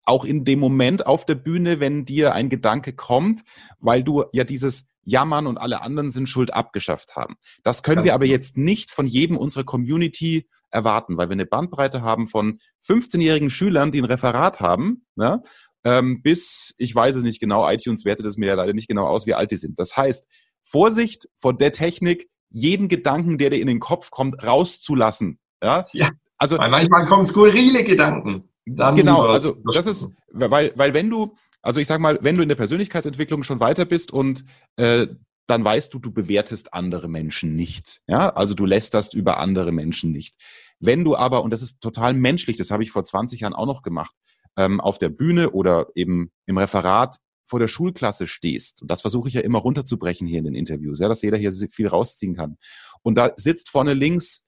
[0.08, 3.42] auch in dem Moment auf der Bühne, wenn dir ein Gedanke kommt,
[3.78, 7.36] weil du ja dieses Jammern und alle anderen sind schuld abgeschafft haben.
[7.62, 8.34] Das können Ganz wir aber genau.
[8.34, 13.90] jetzt nicht von jedem unserer Community erwarten, weil wir eine Bandbreite haben von 15-jährigen Schülern,
[13.90, 15.42] die ein Referat haben, ne,
[15.84, 19.06] ähm, bis, ich weiß es nicht genau, iTunes wertet es mir ja leider nicht genau
[19.06, 19.78] aus, wie alt die sind.
[19.78, 20.26] Das heißt,
[20.62, 25.38] Vorsicht vor der Technik, jeden Gedanken, der dir in den Kopf kommt, rauszulassen.
[25.62, 26.10] Ja, ja.
[26.36, 28.48] Also, weil manchmal kommen skurrile Gedanken.
[28.76, 32.42] Dann genau, also das ist, weil, weil wenn du, also ich sag mal, wenn du
[32.42, 34.44] in der Persönlichkeitsentwicklung schon weiter bist und
[34.76, 35.06] äh,
[35.48, 38.02] dann weißt du, du bewertest andere Menschen nicht.
[38.06, 40.36] Ja, also du lästerst über andere Menschen nicht.
[40.78, 43.66] Wenn du aber, und das ist total menschlich, das habe ich vor 20 Jahren auch
[43.66, 44.14] noch gemacht,
[44.56, 49.28] ähm, auf der Bühne oder eben im Referat vor der Schulklasse stehst, und das versuche
[49.28, 52.58] ich ja immer runterzubrechen hier in den Interviews, ja, dass jeder hier viel rausziehen kann.
[53.02, 54.46] Und da sitzt vorne links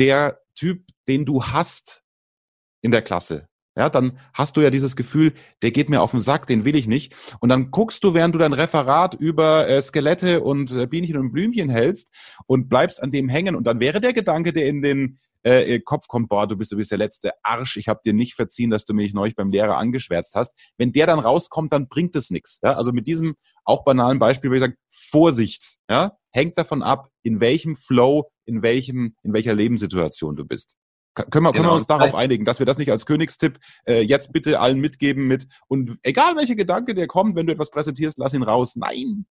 [0.00, 2.02] der Typ, den du hast
[2.82, 6.20] in der Klasse ja, dann hast du ja dieses Gefühl, der geht mir auf den
[6.20, 7.14] Sack, den will ich nicht.
[7.40, 11.32] Und dann guckst du, während du dein Referat über äh, Skelette und äh, Bienchen und
[11.32, 13.54] Blümchen hältst und bleibst an dem hängen.
[13.54, 16.76] Und dann wäre der Gedanke, der in den äh, Kopf kommt, boah, du bist, du
[16.76, 19.76] bist der letzte Arsch, ich habe dir nicht verziehen, dass du mich neulich beim Lehrer
[19.76, 20.52] angeschwärzt hast.
[20.76, 22.58] Wenn der dann rauskommt, dann bringt es nichts.
[22.62, 22.74] Ja?
[22.74, 26.16] Also mit diesem auch banalen Beispiel würde ich sagen, Vorsicht, ja?
[26.32, 30.76] hängt davon ab, in welchem Flow, in welchem, in welcher Lebenssituation du bist.
[31.14, 31.52] Können wir, genau.
[31.52, 34.80] können wir uns darauf einigen, dass wir das nicht als Königstipp äh, jetzt bitte allen
[34.80, 38.76] mitgeben mit und egal welcher Gedanke der kommt, wenn du etwas präsentierst, lass ihn raus.
[38.76, 39.26] Nein.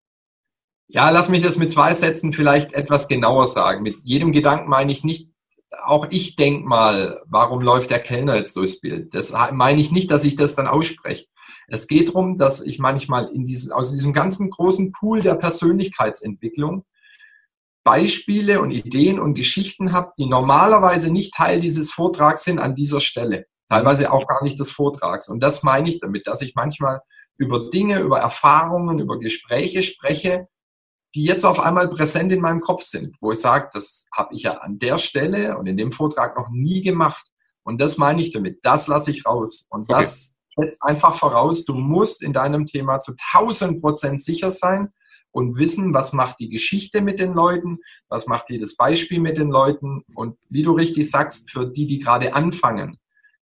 [0.89, 3.83] Ja, lass mich das mit zwei Sätzen vielleicht etwas genauer sagen.
[3.83, 5.31] Mit jedem Gedanken meine ich nicht,
[5.85, 9.15] auch ich denke mal, warum läuft der Kellner jetzt durchs Bild?
[9.15, 11.27] Das meine ich nicht, dass ich das dann ausspreche.
[11.69, 16.85] Es geht darum, dass ich manchmal in diesem, aus diesem ganzen großen Pool der Persönlichkeitsentwicklung
[17.89, 23.01] Beispiele und Ideen und Geschichten habe, die normalerweise nicht Teil dieses Vortrags sind an dieser
[23.01, 23.47] Stelle.
[23.67, 25.27] Teilweise auch gar nicht des Vortrags.
[25.27, 27.01] Und das meine ich damit, dass ich manchmal
[27.39, 30.49] über Dinge, über Erfahrungen, über Gespräche spreche,
[31.15, 34.43] die jetzt auf einmal präsent in meinem Kopf sind, wo ich sage, das habe ich
[34.43, 37.27] ja an der Stelle und in dem Vortrag noch nie gemacht.
[37.63, 38.59] Und das meine ich damit.
[38.65, 39.65] Das lasse ich raus.
[39.71, 40.03] Und okay.
[40.03, 44.93] das setzt einfach voraus, du musst in deinem Thema zu 1000 Prozent sicher sein
[45.31, 49.51] und wissen, was macht die Geschichte mit den Leuten, was macht jedes Beispiel mit den
[49.51, 50.03] Leuten.
[50.15, 52.99] Und wie du richtig sagst, für die, die gerade anfangen,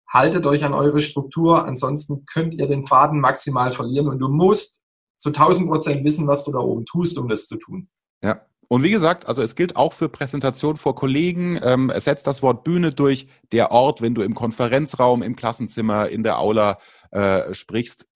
[0.10, 4.82] haltet euch an eure Struktur, ansonsten könnt ihr den Faden maximal verlieren und du musst
[5.18, 7.90] zu 1000 Prozent wissen, was du da oben tust, um das zu tun.
[8.24, 8.42] Ja.
[8.68, 11.60] Und wie gesagt, also es gilt auch für Präsentation vor Kollegen.
[11.64, 16.24] Ähm, ersetzt das Wort Bühne durch der Ort, wenn du im Konferenzraum, im Klassenzimmer, in
[16.24, 16.80] der Aula
[17.12, 18.08] äh, sprichst.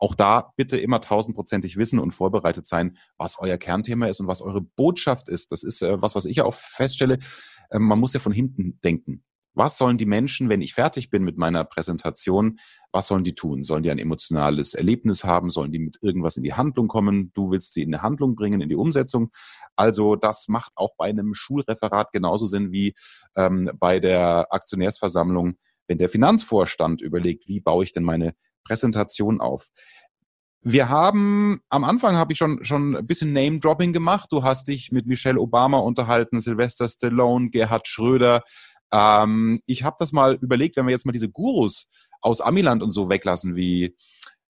[0.00, 4.42] Auch da bitte immer tausendprozentig wissen und vorbereitet sein, was euer Kernthema ist und was
[4.42, 5.52] eure Botschaft ist.
[5.52, 7.18] Das ist äh, was, was ich auch feststelle.
[7.70, 9.24] Äh, man muss ja von hinten denken
[9.58, 12.60] was sollen die Menschen, wenn ich fertig bin mit meiner Präsentation,
[12.92, 13.64] was sollen die tun?
[13.64, 15.50] Sollen die ein emotionales Erlebnis haben?
[15.50, 17.32] Sollen die mit irgendwas in die Handlung kommen?
[17.34, 19.30] Du willst sie in die Handlung bringen, in die Umsetzung.
[19.74, 22.94] Also das macht auch bei einem Schulreferat genauso Sinn wie
[23.36, 25.56] ähm, bei der Aktionärsversammlung,
[25.88, 28.34] wenn der Finanzvorstand überlegt, wie baue ich denn meine
[28.68, 29.66] Präsentation auf.
[30.60, 34.28] Wir haben, am Anfang habe ich schon, schon ein bisschen Name-Dropping gemacht.
[34.30, 38.42] Du hast dich mit Michelle Obama unterhalten, Sylvester Stallone, Gerhard Schröder,
[38.92, 42.90] ähm, ich habe das mal überlegt, wenn wir jetzt mal diese Gurus aus Amiland und
[42.90, 43.96] so weglassen, wie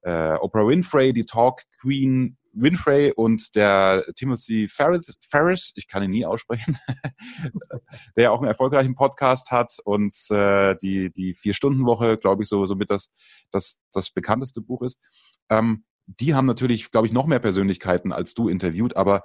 [0.03, 6.27] äh, Oprah Winfrey, die Talk Queen Winfrey und der Timothy Ferris, ich kann ihn nie
[6.27, 6.79] aussprechen,
[8.17, 12.65] der ja auch einen erfolgreichen Podcast hat und äh, die, die Vier-Stunden-Woche, glaube ich, so,
[12.67, 13.11] somit das,
[13.51, 14.99] das, das bekannteste Buch ist.
[15.49, 19.23] Ähm, die haben natürlich, glaube ich, noch mehr Persönlichkeiten als du interviewt, aber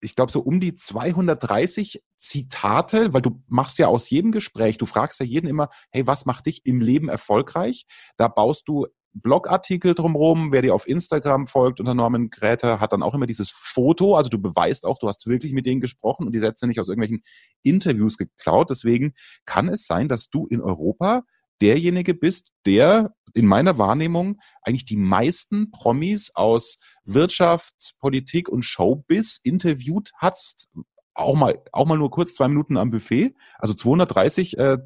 [0.00, 4.86] ich glaube, so um die 230 Zitate, weil du machst ja aus jedem Gespräch, du
[4.86, 7.86] fragst ja jeden immer, hey, was macht dich im Leben erfolgreich?
[8.16, 10.52] Da baust du Blogartikel drumherum.
[10.52, 14.16] Wer dir auf Instagram folgt unter Norman Gräter, hat dann auch immer dieses Foto.
[14.16, 16.88] Also du beweist auch, du hast wirklich mit denen gesprochen und die Sätze nicht aus
[16.88, 17.22] irgendwelchen
[17.62, 18.70] Interviews geklaut.
[18.70, 21.22] Deswegen kann es sein, dass du in Europa
[21.60, 29.40] derjenige bist, der in meiner Wahrnehmung eigentlich die meisten Promis aus Wirtschaft, Politik und Showbiz
[29.42, 30.70] interviewt hast.
[31.14, 33.34] Auch mal, auch mal nur kurz zwei Minuten am Buffet.
[33.58, 34.78] Also 230 äh,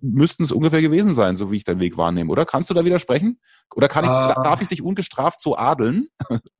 [0.00, 2.46] müssten es ungefähr gewesen sein, so wie ich deinen Weg wahrnehme, oder?
[2.46, 3.40] Kannst du da widersprechen?
[3.74, 6.08] Oder kann ich, äh, darf ich dich ungestraft so adeln?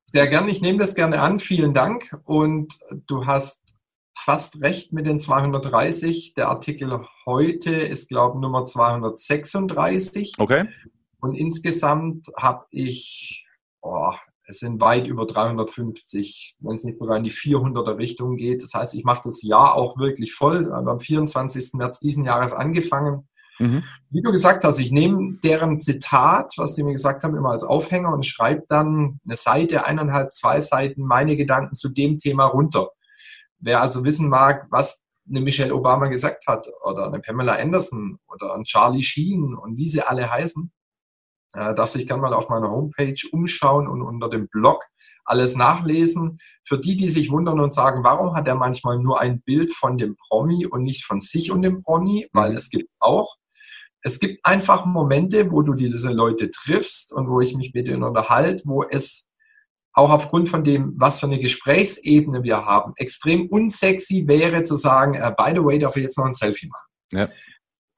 [0.04, 1.38] Sehr gerne, ich nehme das gerne an.
[1.38, 2.16] Vielen Dank.
[2.24, 3.60] Und du hast
[4.16, 6.34] fast recht mit den 230.
[6.34, 10.34] Der Artikel heute ist, glaube ich, Nummer 236.
[10.38, 10.68] Okay.
[11.20, 13.46] Und insgesamt habe ich,
[13.82, 14.12] oh,
[14.50, 18.62] es sind weit über 350, wenn es nicht sogar in die 400er Richtung geht.
[18.62, 20.72] Das heißt, ich mache das Jahr auch wirklich voll.
[20.72, 21.74] Am 24.
[21.74, 23.28] März diesen Jahres angefangen.
[23.60, 23.84] Mhm.
[24.08, 27.62] Wie du gesagt hast, ich nehme deren Zitat, was sie mir gesagt haben, immer als
[27.62, 32.88] Aufhänger und schreibe dann eine Seite, eineinhalb, zwei Seiten, meine Gedanken zu dem Thema runter.
[33.58, 38.54] Wer also wissen mag, was eine Michelle Obama gesagt hat oder eine Pamela Anderson oder
[38.54, 40.72] ein Charlie Sheen und wie sie alle heißen,
[41.52, 44.84] äh, darf sich gerne mal auf meiner Homepage umschauen und unter dem Blog
[45.24, 46.38] alles nachlesen.
[46.64, 49.98] Für die, die sich wundern und sagen, warum hat er manchmal nur ein Bild von
[49.98, 52.56] dem Promi und nicht von sich und dem Promi, weil mhm.
[52.56, 53.36] es gibt auch.
[54.02, 58.02] Es gibt einfach Momente, wo du diese Leute triffst und wo ich mich mit ihnen
[58.02, 59.26] unterhalte, wo es
[59.92, 65.20] auch aufgrund von dem, was für eine Gesprächsebene wir haben, extrem unsexy wäre zu sagen,
[65.20, 66.86] uh, by the way, darf ich jetzt noch ein Selfie machen.
[67.12, 67.28] Ja.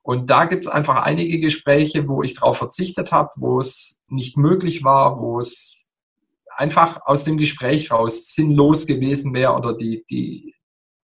[0.02, 4.36] Und da gibt es einfach einige Gespräche, wo ich darauf verzichtet habe, wo es nicht
[4.36, 5.84] möglich war, wo es
[6.48, 10.54] einfach aus dem Gespräch raus sinnlos gewesen wäre oder die, die,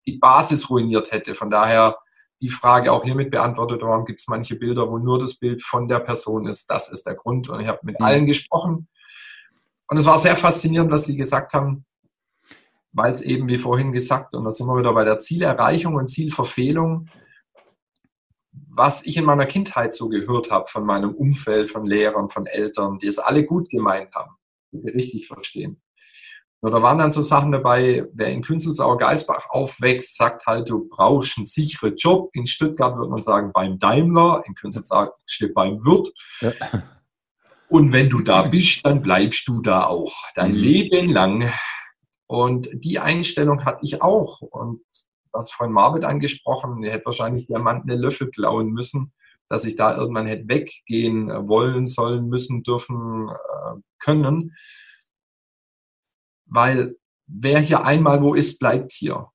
[0.06, 1.34] die Basis ruiniert hätte.
[1.34, 1.96] Von daher
[2.44, 5.88] die Frage auch hiermit beantwortet, warum gibt es manche Bilder, wo nur das Bild von
[5.88, 6.70] der Person ist.
[6.70, 7.48] Das ist der Grund.
[7.48, 8.86] Und ich habe mit allen gesprochen
[9.88, 11.86] und es war sehr faszinierend, was Sie gesagt haben,
[12.92, 16.08] weil es eben, wie vorhin gesagt, und da sind wir wieder bei der Zielerreichung und
[16.08, 17.08] Zielverfehlung,
[18.52, 22.98] was ich in meiner Kindheit so gehört habe von meinem Umfeld, von Lehrern, von Eltern,
[22.98, 24.36] die es alle gut gemeint haben,
[24.70, 25.80] die richtig verstehen.
[26.70, 31.36] Da waren dann so Sachen dabei, wer in Künzelsauer Geisbach aufwächst, sagt halt, du brauchst
[31.36, 32.30] einen sicheren Job.
[32.32, 36.10] In Stuttgart würde man sagen beim Daimler, in Künzelsauer steht beim Wirt.
[36.40, 36.52] Ja.
[37.68, 40.58] Und wenn du da bist, dann bleibst du da auch dein mhm.
[40.58, 41.52] Leben lang.
[42.26, 44.40] Und die Einstellung hatte ich auch.
[44.40, 44.80] Und
[45.32, 49.12] was von Marvin angesprochen, er hätte wahrscheinlich Diamanten Löffel klauen müssen,
[49.48, 54.52] dass ich da irgendwann hätte weggehen wollen, sollen, müssen, dürfen, äh, können.
[56.46, 59.28] Weil wer hier einmal wo ist, bleibt hier.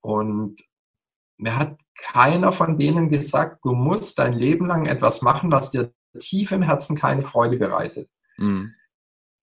[0.00, 0.60] Und
[1.38, 5.92] mir hat keiner von denen gesagt, du musst dein Leben lang etwas machen, was dir
[6.18, 8.08] tief im Herzen keine Freude bereitet.
[8.38, 8.72] Mhm.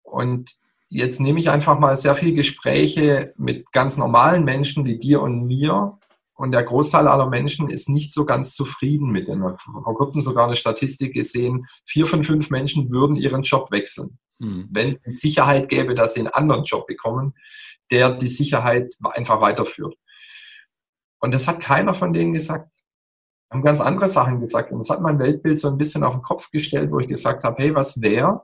[0.03, 0.55] Und
[0.89, 5.47] jetzt nehme ich einfach mal sehr viele Gespräche mit ganz normalen Menschen wie dir und
[5.47, 5.99] mir.
[6.35, 9.41] Und der Großteil aller Menschen ist nicht so ganz zufrieden mit dem.
[9.41, 14.19] Vor kurzem sogar eine Statistik gesehen, vier von fünf Menschen würden ihren Job wechseln.
[14.43, 14.69] Mhm.
[14.71, 17.35] Wenn es die Sicherheit gäbe, dass sie einen anderen Job bekommen,
[17.91, 19.95] der die Sicherheit einfach weiterführt.
[21.21, 22.69] Und das hat keiner von denen gesagt.
[23.51, 24.73] Haben ganz andere Sachen gesagt.
[24.73, 27.45] Und das hat mein Weltbild so ein bisschen auf den Kopf gestellt, wo ich gesagt
[27.45, 28.43] habe, hey, was wäre,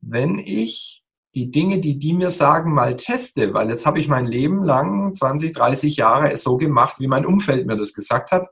[0.00, 1.04] wenn ich
[1.34, 5.14] die Dinge, die die mir sagen, mal teste, weil jetzt habe ich mein Leben lang,
[5.14, 8.48] 20, 30 Jahre, es so gemacht, wie mein Umfeld mir das gesagt hat.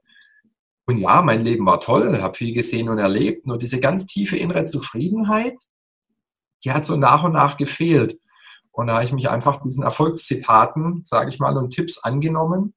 [0.87, 3.47] Und ja, mein Leben war toll, habe viel gesehen und erlebt.
[3.47, 5.57] Nur diese ganz tiefe innere Zufriedenheit,
[6.65, 8.19] die hat so nach und nach gefehlt.
[8.73, 12.75] Und da habe ich mich einfach diesen Erfolgszitaten, sage ich mal, und Tipps angenommen.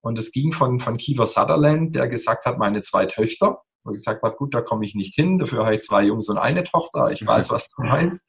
[0.00, 3.62] Und es ging von, von Kiefer Sutherland, der gesagt hat, meine zwei Töchter.
[3.84, 5.38] Und gesagt habe, gut, da komme ich nicht hin.
[5.38, 7.10] Dafür habe ich zwei Jungs und eine Tochter.
[7.12, 8.20] Ich weiß, was du meinst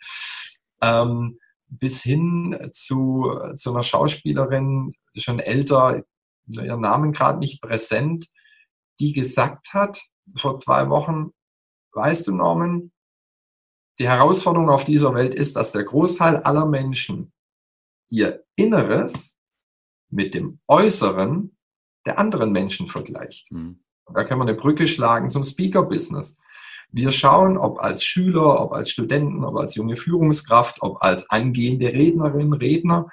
[0.82, 6.04] ähm, bis hin zu, zu einer Schauspielerin, schon älter,
[6.48, 8.28] ihren Namen gerade nicht präsent,
[9.00, 10.02] die gesagt hat
[10.38, 11.32] vor zwei Wochen,
[11.94, 12.92] weißt du, Norman,
[14.00, 17.32] die Herausforderung auf dieser Welt ist, dass der Großteil aller Menschen
[18.10, 19.36] ihr Inneres
[20.10, 21.58] mit dem Äußeren
[22.06, 23.52] der anderen Menschen vergleicht.
[23.52, 23.80] Mhm.
[24.14, 26.38] Da kann man eine Brücke schlagen zum Speaker-Business.
[26.90, 31.88] Wir schauen, ob als Schüler, ob als Studenten, ob als junge Führungskraft, ob als angehende
[31.88, 33.10] Rednerin, Redner,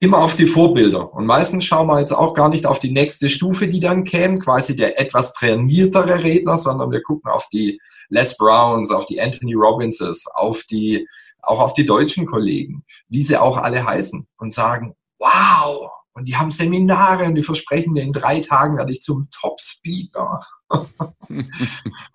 [0.00, 1.12] immer auf die Vorbilder.
[1.12, 4.38] Und meistens schauen wir jetzt auch gar nicht auf die nächste Stufe, die dann käme,
[4.38, 9.54] quasi der etwas trainiertere Redner, sondern wir gucken auf die Les Browns, auf die Anthony
[9.54, 11.06] Robbinses, auf die,
[11.42, 16.36] auch auf die deutschen Kollegen, wie sie auch alle heißen und sagen, wow, und die
[16.36, 20.40] haben Seminare und die versprechen mir, in drei Tagen werde ich zum Top-Speaker.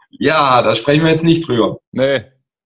[0.10, 1.78] ja, da sprechen wir jetzt nicht drüber.
[1.92, 2.24] Nee.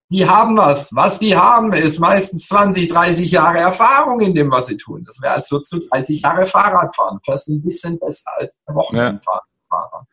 [0.10, 0.94] Die haben was.
[0.96, 5.04] Was die haben, ist meistens 20, 30 Jahre Erfahrung in dem, was sie tun.
[5.04, 7.20] Das wäre, als würdest du 30 Jahre Fahrrad fahren.
[7.26, 10.08] Fährst ein bisschen besser als ein Wochenendfahrer.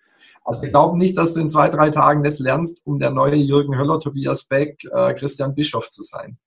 [0.44, 3.36] Also wir glauben nicht, dass du in zwei, drei Tagen das lernst, um der neue
[3.36, 6.38] Jürgen Höller, Tobias Beck, äh, Christian Bischof zu sein.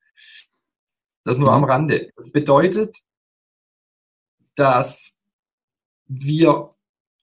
[1.23, 2.11] Das nur am Rande.
[2.15, 2.99] Das bedeutet,
[4.55, 5.15] dass
[6.05, 6.75] wir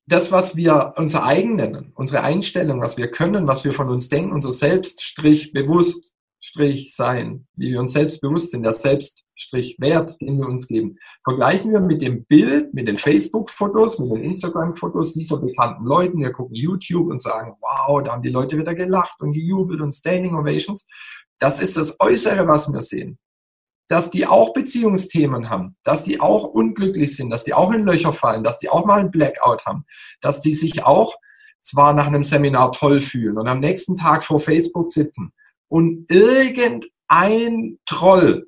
[0.07, 4.09] das, was wir unser eigen nennen, unsere Einstellung, was wir können, was wir von uns
[4.09, 6.14] denken, unser Selbststrich bewusst
[6.47, 10.99] Strich sein, wie wir uns selbst bewusst sind, der Selbststrich Wert, den wir uns geben,
[11.25, 16.19] vergleichen wir mit dem Bild, mit den Facebook-Fotos, mit den Instagram-Fotos dieser bekannten Leuten.
[16.19, 19.95] Wir gucken YouTube und sagen, wow, da haben die Leute wieder gelacht und gejubelt und
[19.95, 20.87] Standing Ovations.
[21.39, 23.19] Das ist das Äußere, was wir sehen
[23.89, 28.15] dass die auch Beziehungsthemen haben, dass die auch unglücklich sind, dass die auch in Löcher
[28.15, 29.85] fallen, dass die auch mal ein Blackout haben,
[30.23, 31.15] dass die sich auch
[31.63, 35.35] zwar nach einem Seminar toll fühlen und am nächsten Tag vor Facebook sitzen
[35.75, 38.47] und irgendein Troll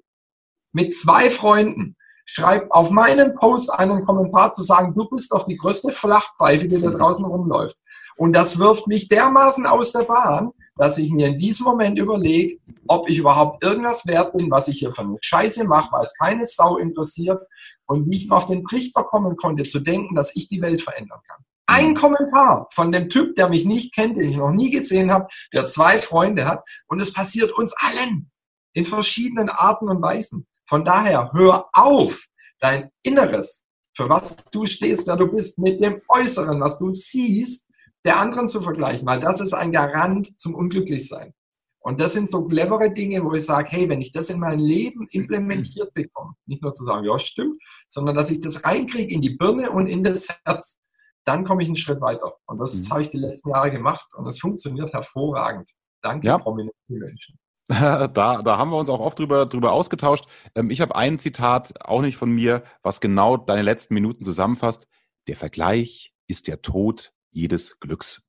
[0.73, 5.57] mit zwei Freunden schreibt auf meinen Post einen Kommentar zu sagen, du bist doch die
[5.57, 7.77] größte Flachpfeife, die da draußen rumläuft.
[8.17, 12.61] Und das wirft mich dermaßen aus der Bahn, dass ich mir in diesem Moment überlege,
[12.87, 16.15] ob ich überhaupt irgendwas wert bin, was ich hier für eine Scheiße mache, weil es
[16.17, 17.43] keine Sau interessiert
[17.87, 21.19] und wie ich auf den Trichter kommen konnte, zu denken, dass ich die Welt verändern
[21.27, 21.45] kann.
[21.67, 25.27] Ein Kommentar von dem Typ, der mich nicht kennt, den ich noch nie gesehen habe,
[25.53, 28.31] der zwei Freunde hat und es passiert uns allen
[28.73, 30.47] in verschiedenen Arten und Weisen.
[30.69, 32.25] Von daher, hör auf,
[32.61, 33.65] dein Inneres,
[33.97, 37.65] für was du stehst, wer du bist, mit dem Äußeren, was du siehst,
[38.05, 41.33] der anderen zu vergleichen, weil das ist ein Garant zum Unglücklichsein.
[41.81, 44.59] Und das sind so clevere Dinge, wo ich sage, hey, wenn ich das in mein
[44.59, 49.23] Leben implementiert bekomme, nicht nur zu sagen, ja, stimmt, sondern dass ich das reinkriege in
[49.23, 50.79] die Birne und in das Herz,
[51.27, 52.37] dann komme ich einen Schritt weiter.
[52.47, 52.91] Und das mhm.
[52.91, 55.71] habe ich die letzten Jahre gemacht und es funktioniert hervorragend.
[56.01, 56.39] Danke, ja.
[56.39, 57.39] prominente Menschen.
[57.69, 58.09] Da,
[58.43, 60.27] da haben wir uns auch oft drüber, drüber ausgetauscht.
[60.55, 64.87] Ähm, ich habe ein Zitat, auch nicht von mir, was genau deine letzten Minuten zusammenfasst.
[65.27, 68.23] Der Vergleich ist der Tod jedes Glücks.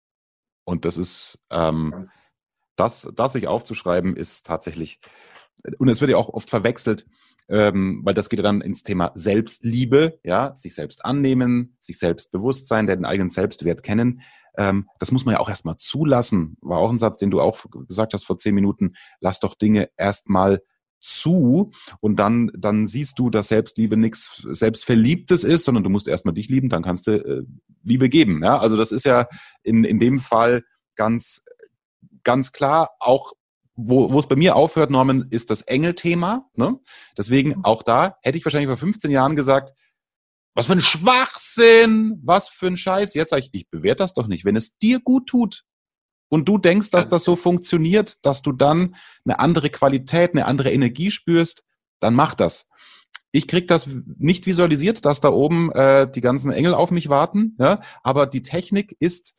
[0.65, 2.03] Und das ist, ähm,
[2.78, 4.99] das, das sich aufzuschreiben, ist tatsächlich,
[5.78, 7.05] und es wird ja auch oft verwechselt,
[7.50, 12.32] ähm, weil das geht ja dann ins Thema Selbstliebe, ja, sich selbst annehmen, sich selbst
[12.32, 14.22] bewusst sein, den eigenen Selbstwert kennen.
[14.58, 16.58] Ähm, das muss man ja auch erstmal zulassen.
[16.62, 18.93] War auch ein Satz, den du auch gesagt hast vor zehn Minuten.
[19.20, 20.62] Lass doch Dinge erstmal
[21.00, 26.34] zu und dann, dann siehst du, dass Selbstliebe nichts Selbstverliebtes ist, sondern du musst erstmal
[26.34, 27.43] dich lieben, dann kannst du äh,
[27.84, 28.43] Liebe geben.
[28.43, 28.58] Ja?
[28.58, 29.28] Also das ist ja
[29.64, 30.64] in, in dem Fall
[30.95, 31.43] ganz,
[32.24, 33.34] ganz klar, auch
[33.78, 36.49] wo, wo es bei mir aufhört, Norman, ist das Engel-Thema.
[36.55, 36.80] Ne?
[37.17, 39.71] Deswegen auch da hätte ich wahrscheinlich vor 15 Jahren gesagt,
[40.55, 43.13] was für ein Schwachsinn, was für ein Scheiß.
[43.13, 44.43] Jetzt sage ich, ich bewerte das doch nicht.
[44.43, 45.63] Wenn es dir gut tut
[46.30, 50.71] und du denkst, dass das so funktioniert, dass du dann eine andere Qualität, eine andere
[50.71, 51.63] Energie spürst,
[51.99, 52.67] dann mach das.
[53.32, 57.55] Ich krieg das nicht visualisiert, dass da oben äh, die ganzen Engel auf mich warten,
[57.59, 57.82] ja?
[58.01, 59.36] aber die Technik ist,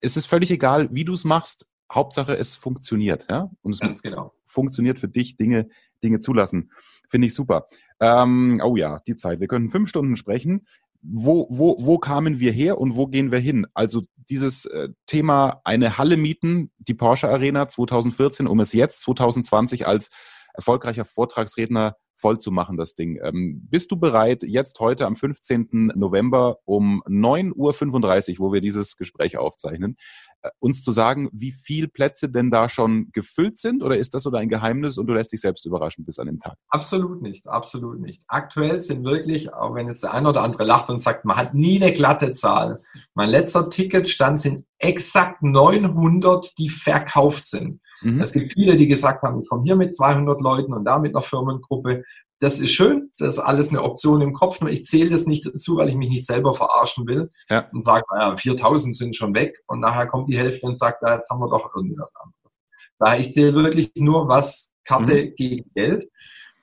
[0.00, 1.66] es ist völlig egal, wie du es machst.
[1.92, 3.50] Hauptsache, es funktioniert, ja.
[3.62, 4.32] Und es Ganz genau.
[4.44, 5.68] funktioniert für dich, Dinge,
[6.02, 6.70] Dinge zulassen.
[7.08, 7.68] Finde ich super.
[8.00, 9.40] Ähm, oh ja, die Zeit.
[9.40, 10.66] Wir können fünf Stunden sprechen.
[11.02, 13.66] Wo, wo, wo kamen wir her und wo gehen wir hin?
[13.74, 19.86] Also dieses äh, Thema eine Halle mieten, die Porsche Arena 2014, um es jetzt 2020
[19.86, 20.08] als
[20.54, 23.20] erfolgreicher Vortragsredner voll zu machen, das Ding.
[23.22, 25.92] Ähm, bist du bereit, jetzt heute am 15.
[25.94, 29.98] November um 9.35 Uhr, wo wir dieses Gespräch aufzeichnen,
[30.40, 33.82] äh, uns zu sagen, wie viel Plätze denn da schon gefüllt sind?
[33.82, 36.38] Oder ist das so dein Geheimnis und du lässt dich selbst überraschen bis an den
[36.38, 36.56] Tag?
[36.70, 38.22] Absolut nicht, absolut nicht.
[38.28, 41.52] Aktuell sind wirklich, auch wenn jetzt der eine oder andere lacht und sagt, man hat
[41.52, 42.78] nie eine glatte Zahl.
[43.12, 47.80] Mein letzter Ticketstand sind exakt 900, die verkauft sind.
[48.02, 48.20] Mhm.
[48.20, 51.14] Es gibt viele, die gesagt haben, ich komme hier mit 200 Leuten und da mit
[51.14, 52.04] einer Firmengruppe.
[52.40, 55.46] Das ist schön, das ist alles eine Option im Kopf, nur ich zähle das nicht
[55.46, 57.68] dazu, weil ich mich nicht selber verarschen will ja.
[57.72, 61.16] und sage, naja, 4000 sind schon weg und nachher kommt die Hälfte und sagt, ja,
[61.16, 62.58] jetzt haben wir doch irgendwas anderes.
[62.98, 65.34] Daher ich zähle wirklich nur, was Karte mhm.
[65.36, 66.08] gegen Geld.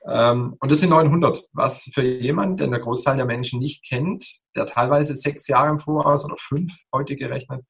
[0.07, 4.25] Ähm, und das sind 900, was für jemanden, der der Großteil der Menschen nicht kennt,
[4.55, 7.63] der teilweise sechs Jahre im Voraus oder fünf heute gerechnet,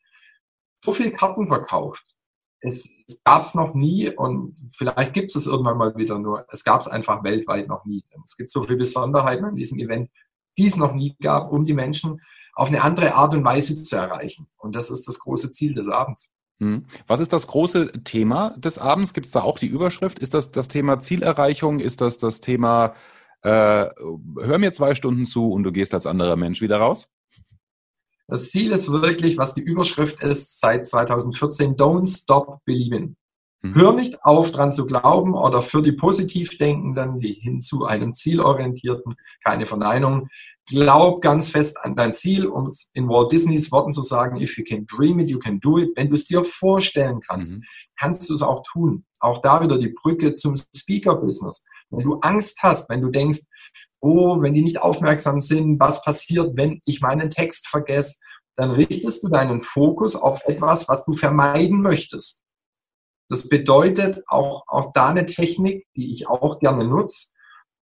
[0.83, 2.03] so viel Karten verkauft
[2.61, 2.89] es,
[3.23, 6.81] gab es noch nie und vielleicht gibt es es irgendwann mal wieder, nur es gab
[6.81, 8.03] es einfach weltweit noch nie.
[8.23, 10.09] Es gibt so viele Besonderheiten an diesem Event,
[10.57, 12.21] die es noch nie gab, um die Menschen
[12.53, 14.47] auf eine andere Art und Weise zu erreichen.
[14.57, 16.31] Und das ist das große Ziel des Abends.
[16.59, 16.85] Hm.
[17.07, 19.13] Was ist das große Thema des Abends?
[19.13, 20.19] Gibt es da auch die Überschrift?
[20.19, 21.79] Ist das das Thema Zielerreichung?
[21.79, 22.93] Ist das das Thema,
[23.41, 23.89] äh,
[24.39, 27.09] hör mir zwei Stunden zu und du gehst als anderer Mensch wieder raus?
[28.31, 33.17] Das Ziel ist wirklich, was die Überschrift ist seit 2014, Don't Stop Believing.
[33.61, 33.75] Mhm.
[33.75, 39.15] Hör nicht auf, dran zu glauben oder für die Positivdenkenden, die hin zu einem zielorientierten,
[39.43, 40.29] keine Verneinung.
[40.65, 44.57] Glaub ganz fest an dein Ziel, um es in Walt Disneys Worten zu sagen, if
[44.57, 45.89] you can dream it, you can do it.
[45.97, 47.63] Wenn du es dir vorstellen kannst, mhm.
[47.99, 49.03] kannst du es auch tun.
[49.19, 51.65] Auch da wieder die Brücke zum Speaker-Business.
[51.89, 53.41] Wenn du Angst hast, wenn du denkst,
[54.01, 58.17] oh, wenn die nicht aufmerksam sind, was passiert, wenn ich meinen Text vergesse,
[58.55, 62.43] dann richtest du deinen Fokus auf etwas, was du vermeiden möchtest.
[63.29, 67.29] Das bedeutet auch, auch da eine Technik, die ich auch gerne nutze.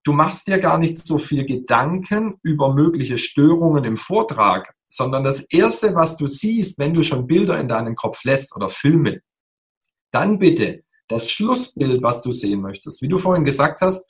[0.03, 5.41] Du machst dir gar nicht so viel Gedanken über mögliche Störungen im Vortrag, sondern das
[5.49, 9.21] Erste, was du siehst, wenn du schon Bilder in deinen Kopf lässt oder Filme,
[10.11, 13.01] dann bitte das Schlussbild, was du sehen möchtest.
[13.01, 14.05] Wie du vorhin gesagt hast,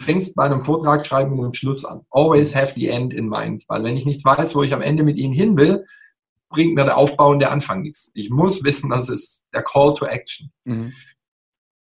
[0.00, 2.02] fängst bei einem Vortrag schreiben mit einem Schluss an.
[2.10, 3.64] Always have the end in mind.
[3.68, 5.84] Weil wenn ich nicht weiß, wo ich am Ende mit Ihnen hin will,
[6.48, 8.10] bringt mir der Aufbau und der Anfang nichts.
[8.14, 10.50] Ich muss wissen, das ist der Call to Action.
[10.64, 10.92] Mhm.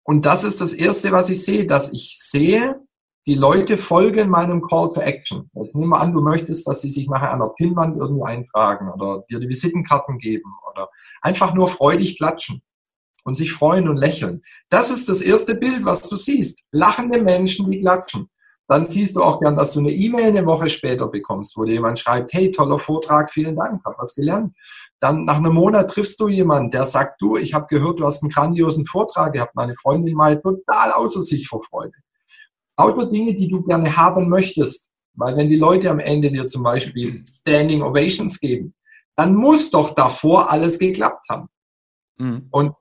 [0.04, 2.80] Und das ist das Erste, was ich sehe, dass ich sehe,
[3.26, 5.50] die Leute folgen meinem Call to Action.
[5.54, 8.90] Jetzt nehmen wir an, du möchtest, dass sie sich nachher an der Pinnwand irgendwo eintragen
[8.90, 10.88] oder dir die Visitenkarten geben oder
[11.20, 12.62] einfach nur freudig klatschen
[13.30, 14.42] und sich freuen und lächeln.
[14.70, 16.58] Das ist das erste Bild, was du siehst.
[16.72, 18.28] Lachende Menschen, die klatschen.
[18.66, 21.74] Dann siehst du auch gern, dass du eine E-Mail eine Woche später bekommst, wo dir
[21.74, 24.52] jemand schreibt, hey, toller Vortrag, vielen Dank, hab was gelernt.
[24.98, 28.22] Dann nach einem Monat triffst du jemanden, der sagt, du, ich habe gehört, du hast
[28.22, 29.54] einen grandiosen Vortrag gehabt.
[29.54, 31.94] Meine Freundin mal total außer sich vor Freude.
[32.76, 34.88] Lauter Dinge, die du gerne haben möchtest.
[35.14, 38.74] Weil wenn die Leute am Ende dir zum Beispiel Standing Ovations geben,
[39.16, 41.48] dann muss doch davor alles geklappt haben.
[42.18, 42.48] Mhm.
[42.50, 42.72] Und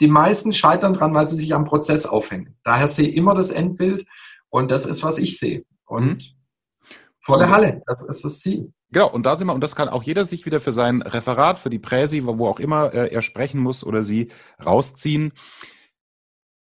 [0.00, 2.56] die meisten scheitern dran, weil sie sich am Prozess aufhängen.
[2.64, 4.06] Daher sehe ich immer das Endbild
[4.48, 5.64] und das ist, was ich sehe.
[5.84, 6.34] Und
[6.82, 6.90] mhm.
[7.20, 8.72] volle Halle, das ist das Ziel.
[8.92, 11.58] Genau, und da sind wir, und das kann auch jeder sich wieder für sein Referat,
[11.58, 14.30] für die Präsi, wo auch immer äh, er sprechen muss oder sie
[14.64, 15.32] rausziehen.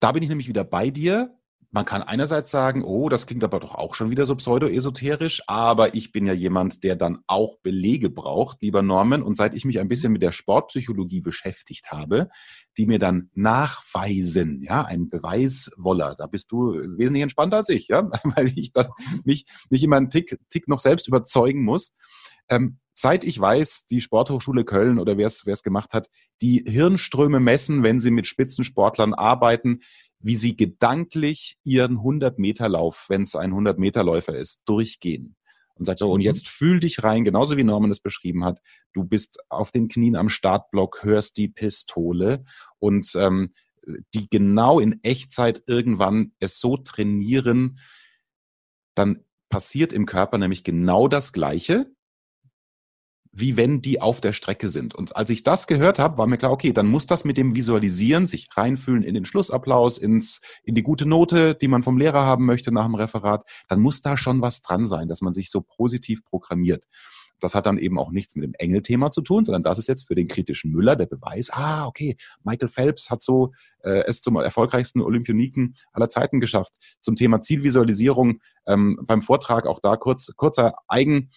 [0.01, 1.36] Da bin ich nämlich wieder bei dir
[1.71, 5.95] man kann einerseits sagen, oh, das klingt aber doch auch schon wieder so pseudo-esoterisch, aber
[5.95, 9.21] ich bin ja jemand, der dann auch Belege braucht, lieber Norman.
[9.21, 12.29] Und seit ich mich ein bisschen mit der Sportpsychologie beschäftigt habe,
[12.77, 18.09] die mir dann nachweisen, ja, ein Beweiswoller, da bist du wesentlich entspannter als ich, ja,
[18.23, 18.87] weil ich dann
[19.25, 21.93] mich, mich immer einen Tick, Tick noch selbst überzeugen muss.
[22.49, 26.09] Ähm, seit ich weiß, die Sporthochschule Köln oder wer es gemacht hat,
[26.41, 29.81] die Hirnströme messen, wenn sie mit Spitzensportlern arbeiten,
[30.19, 35.35] wie sie gedanklich ihren 100-Meter-Lauf, wenn es ein 100-Meter-Läufer ist, durchgehen.
[35.75, 36.25] und sagt so, und mhm.
[36.25, 38.59] jetzt fühl dich rein, genauso wie Norman es beschrieben hat.
[38.93, 42.43] Du bist auf den Knien am Startblock, hörst die Pistole
[42.79, 43.51] und ähm,
[44.13, 47.79] die genau in Echtzeit irgendwann es so trainieren,
[48.95, 51.89] dann passiert im Körper nämlich genau das Gleiche
[53.31, 54.95] wie wenn die auf der Strecke sind.
[54.95, 57.55] Und als ich das gehört habe, war mir klar, okay, dann muss das mit dem
[57.55, 62.23] Visualisieren, sich reinfühlen in den Schlussapplaus, ins, in die gute Note, die man vom Lehrer
[62.23, 65.49] haben möchte nach dem Referat, dann muss da schon was dran sein, dass man sich
[65.49, 66.85] so positiv programmiert.
[67.39, 70.07] Das hat dann eben auch nichts mit dem Engelthema zu tun, sondern das ist jetzt
[70.07, 73.51] für den kritischen Müller der Beweis, ah, okay, Michael Phelps hat so
[73.83, 76.73] äh, es zum erfolgreichsten Olympioniken aller Zeiten geschafft.
[77.01, 81.29] Zum Thema Zielvisualisierung ähm, beim Vortrag auch da kurz, kurzer Eigen,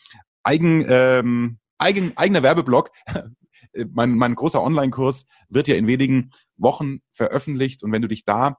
[0.42, 2.90] Eigen, ähm, eigen, eigener Werbeblock.
[3.92, 8.58] mein, mein großer Online-Kurs wird ja in wenigen Wochen veröffentlicht und wenn du dich da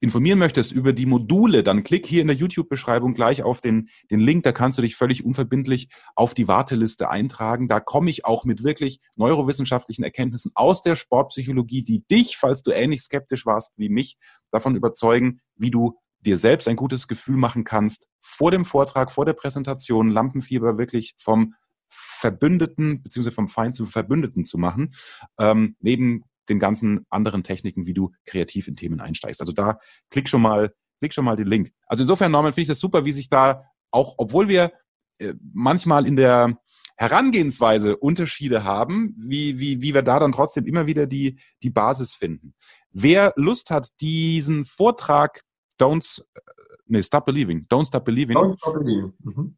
[0.00, 4.20] informieren möchtest über die Module, dann klick hier in der YouTube-Beschreibung gleich auf den, den
[4.20, 4.44] Link.
[4.44, 7.66] Da kannst du dich völlig unverbindlich auf die Warteliste eintragen.
[7.66, 12.70] Da komme ich auch mit wirklich neurowissenschaftlichen Erkenntnissen aus der Sportpsychologie, die dich, falls du
[12.70, 14.18] ähnlich skeptisch warst wie mich,
[14.52, 19.24] davon überzeugen, wie du dir selbst ein gutes Gefühl machen kannst vor dem Vortrag, vor
[19.24, 21.54] der Präsentation, Lampenfieber wirklich vom
[21.90, 24.94] Verbündeten beziehungsweise vom Feind zu Verbündeten zu machen,
[25.38, 29.40] ähm, neben den ganzen anderen Techniken, wie du kreativ in Themen einsteigst.
[29.40, 29.78] Also da
[30.10, 31.72] klick schon mal, klick schon mal den Link.
[31.86, 34.72] Also insofern, Norman, finde ich das super, wie sich da auch, obwohl wir
[35.18, 36.58] äh, manchmal in der
[36.96, 42.14] Herangehensweise Unterschiede haben, wie, wie, wie wir da dann trotzdem immer wieder die, die Basis
[42.14, 42.54] finden.
[42.90, 45.42] Wer Lust hat, diesen Vortrag
[45.80, 46.40] Don't, äh,
[46.86, 49.12] nee, Stop Believing, Don't Stop Believing, Don't Stop Believing.
[49.20, 49.56] Mhm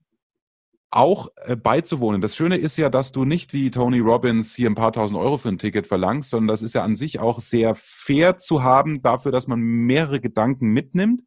[0.90, 2.20] auch äh, beizuwohnen.
[2.20, 5.38] Das Schöne ist ja, dass du nicht wie Tony Robbins hier ein paar tausend Euro
[5.38, 9.00] für ein Ticket verlangst, sondern das ist ja an sich auch sehr fair zu haben
[9.00, 11.22] dafür, dass man mehrere Gedanken mitnimmt.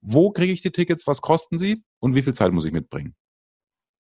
[0.00, 1.06] Wo kriege ich die Tickets?
[1.06, 1.82] Was kosten sie?
[2.00, 3.14] Und wie viel Zeit muss ich mitbringen?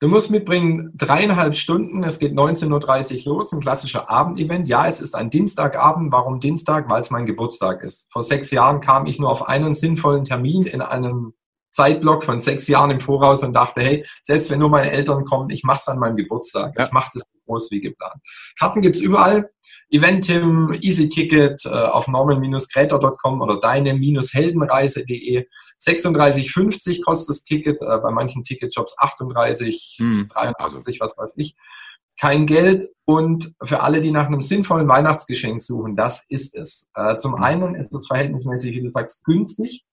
[0.01, 2.03] Du musst mitbringen dreieinhalb Stunden.
[2.03, 4.69] Es geht 19.30 Uhr los, ein klassischer Abendevent.
[4.69, 6.11] Ja, es ist ein Dienstagabend.
[6.13, 6.89] Warum Dienstag?
[6.89, 8.07] Weil es mein Geburtstag ist.
[8.11, 11.33] Vor sechs Jahren kam ich nur auf einen sinnvollen Termin in einem
[11.71, 15.49] Zeitblock von sechs Jahren im Voraus und dachte, hey, selbst wenn nur meine Eltern kommen,
[15.49, 16.77] ich mache es an meinem Geburtstag.
[16.77, 16.85] Ja.
[16.85, 18.21] Ich mache das groß wie geplant.
[18.57, 19.49] Karten gibt's überall.
[19.89, 25.45] Eventim, Easy Ticket äh, auf norman-creator.com oder deine-heldenreise.de.
[25.81, 30.27] 36,50 kostet das Ticket, äh, bei manchen Ticketshops 38, hm.
[30.27, 31.55] 83, was weiß ich.
[32.19, 36.89] Kein Geld und für alle, die nach einem sinnvollen Weihnachtsgeschenk suchen, das ist es.
[36.93, 37.43] Äh, zum hm.
[37.43, 39.85] einen ist es verhältnismäßig, wie du sagst, günstig.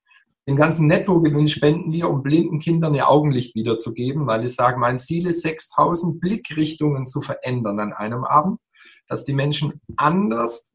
[0.48, 4.98] Den ganzen Nettogewinn spenden wir, um blinden Kindern ihr Augenlicht wiederzugeben, weil ich sage, mein
[4.98, 8.60] Ziel ist, 6000 Blickrichtungen zu verändern an einem Abend,
[9.08, 10.72] dass die Menschen anders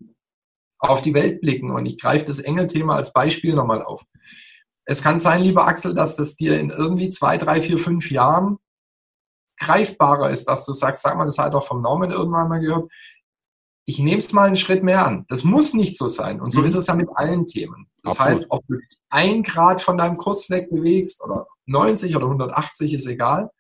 [0.80, 1.72] auf die Welt blicken.
[1.72, 4.04] Und ich greife das Engelthema als Beispiel nochmal auf.
[4.86, 8.58] Es kann sein, lieber Axel, dass das dir in irgendwie zwei, drei, vier, fünf Jahren
[9.58, 12.90] greifbarer ist, dass du sagst, sag mal, das hat auch vom Norman irgendwann mal gehört,
[13.86, 15.26] ich nehme es mal einen Schritt mehr an.
[15.30, 16.42] Das muss nicht so sein.
[16.42, 16.66] Und so mhm.
[16.66, 17.91] ist es ja mit allen Themen.
[18.04, 18.30] Das Absolut.
[18.30, 22.94] heißt, ob du dich ein Grad von deinem Kurs weg bewegst oder 90 oder 180
[22.94, 23.52] ist egal.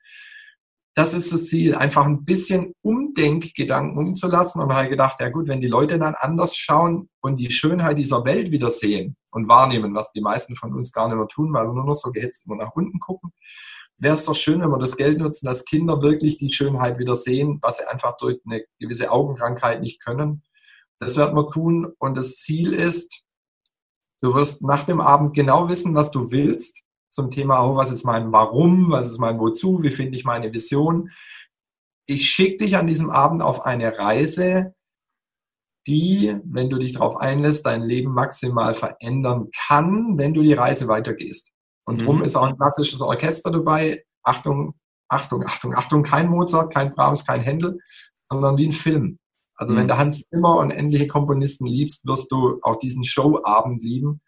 [0.93, 4.61] Das ist das Ziel, einfach ein bisschen Umdenkgedanken umzulassen.
[4.61, 8.25] Und ich gedacht, ja gut, wenn die Leute dann anders schauen und die Schönheit dieser
[8.25, 11.67] Welt wieder sehen und wahrnehmen, was die meisten von uns gar nicht mehr tun, weil
[11.67, 13.31] wir nur noch so gehetzt immer nach unten gucken,
[13.99, 17.15] wäre es doch schön, wenn wir das Geld nutzen, dass Kinder wirklich die Schönheit wieder
[17.15, 20.43] sehen, was sie einfach durch eine gewisse Augenkrankheit nicht können.
[20.97, 21.93] Das werden wir tun.
[21.99, 23.21] Und das Ziel ist,
[24.21, 28.05] du wirst nach dem Abend genau wissen, was du willst zum Thema, oh, was ist
[28.05, 31.11] mein Warum, was ist mein Wozu, wie finde ich meine Vision.
[32.07, 34.73] Ich schicke dich an diesem Abend auf eine Reise,
[35.87, 40.87] die, wenn du dich darauf einlässt, dein Leben maximal verändern kann, wenn du die Reise
[40.87, 41.49] weitergehst.
[41.85, 42.05] Und mhm.
[42.05, 44.03] drum ist auch ein klassisches Orchester dabei.
[44.23, 44.75] Achtung,
[45.09, 47.79] Achtung, Achtung, Achtung, kein Mozart, kein Brahms, kein Händel,
[48.13, 49.19] sondern wie ein Film.
[49.61, 49.77] Also mhm.
[49.77, 54.21] wenn du Hans Zimmer und ähnliche Komponisten liebst, wirst du auch diesen Showabend lieben.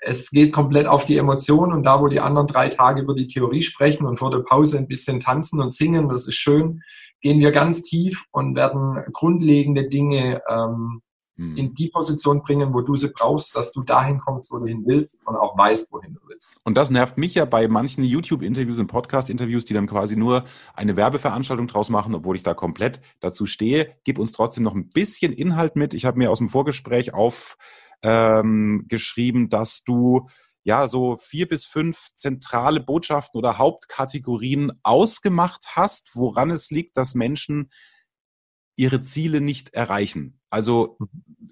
[0.00, 3.28] Es geht komplett auf die Emotionen und da, wo die anderen drei Tage über die
[3.28, 6.82] Theorie sprechen und vor der Pause ein bisschen tanzen und singen, das ist schön,
[7.20, 11.02] gehen wir ganz tief und werden grundlegende Dinge ähm,
[11.38, 11.56] hm.
[11.56, 14.82] in die Position bringen, wo du sie brauchst, dass du dahin kommst, wo du hin
[14.84, 16.50] willst und auch weißt, wohin du willst.
[16.64, 20.42] Und das nervt mich ja bei manchen YouTube-Interviews und Podcast-Interviews, die dann quasi nur
[20.74, 23.94] eine Werbeveranstaltung draus machen, obwohl ich da komplett dazu stehe.
[24.02, 25.94] Gib uns trotzdem noch ein bisschen Inhalt mit.
[25.94, 30.26] Ich habe mir aus dem Vorgespräch aufgeschrieben, ähm, dass du
[30.64, 37.14] ja so vier bis fünf zentrale Botschaften oder Hauptkategorien ausgemacht hast, woran es liegt, dass
[37.14, 37.70] Menschen
[38.78, 40.38] ihre Ziele nicht erreichen.
[40.50, 40.96] Also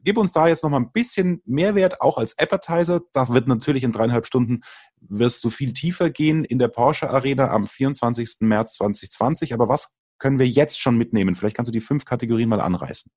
[0.04, 3.02] gib uns da jetzt noch mal ein bisschen Mehrwert, auch als Appetizer.
[3.12, 4.60] Da wird natürlich in dreieinhalb Stunden
[5.00, 8.36] wirst du viel tiefer gehen in der Porsche Arena am 24.
[8.40, 9.52] März 2020.
[9.52, 11.34] Aber was können wir jetzt schon mitnehmen?
[11.34, 13.10] Vielleicht kannst du die fünf Kategorien mal anreißen.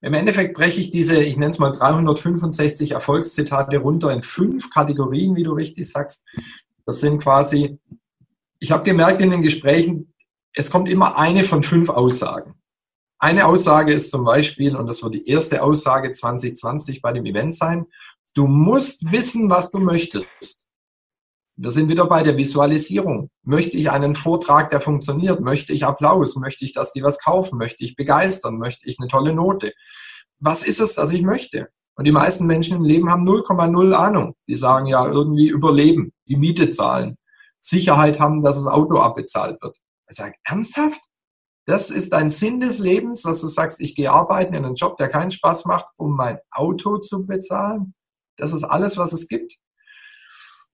[0.00, 5.36] Im Endeffekt breche ich diese, ich nenne es mal 365 Erfolgszitate runter in fünf Kategorien,
[5.36, 6.24] wie du richtig sagst.
[6.86, 7.78] Das sind quasi,
[8.58, 10.12] ich habe gemerkt in den Gesprächen,
[10.52, 12.54] es kommt immer eine von fünf Aussagen.
[13.20, 17.54] Eine Aussage ist zum Beispiel, und das wird die erste Aussage 2020 bei dem Event
[17.54, 17.86] sein,
[18.34, 20.66] du musst wissen, was du möchtest.
[21.56, 23.30] Wir sind wieder bei der Visualisierung.
[23.42, 25.40] Möchte ich einen Vortrag, der funktioniert?
[25.40, 26.36] Möchte ich Applaus?
[26.36, 27.58] Möchte ich, dass die was kaufen?
[27.58, 28.58] Möchte ich begeistern?
[28.58, 29.72] Möchte ich eine tolle Note?
[30.38, 31.68] Was ist es, das ich möchte?
[31.96, 34.36] Und die meisten Menschen im Leben haben 0,0 Ahnung.
[34.46, 37.16] Die sagen ja irgendwie überleben, die Miete zahlen,
[37.58, 39.78] Sicherheit haben, dass das Auto abbezahlt wird.
[40.08, 41.00] Ich sage, ernsthaft?
[41.68, 44.96] Das ist dein Sinn des Lebens, dass du sagst, ich gehe arbeiten in einen Job,
[44.96, 47.92] der keinen Spaß macht, um mein Auto zu bezahlen?
[48.38, 49.58] Das ist alles, was es gibt.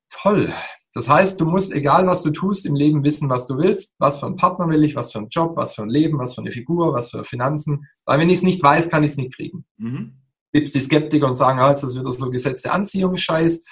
[0.09, 0.53] Toll.
[0.93, 3.93] Das heißt, du musst, egal was du tust, im Leben wissen, was du willst.
[3.99, 6.37] Was für einen Partner will ich, was für einen Job, was für ein Leben, was
[6.37, 7.89] für eine Figur, was für Finanzen.
[8.05, 9.65] Weil wenn ich es nicht weiß, kann ich es nicht kriegen.
[9.79, 10.23] Mhm.
[10.53, 13.65] Gibt's die Skeptiker und sagen, ah, ist das wieder so gesetzte Anziehungsscheiß.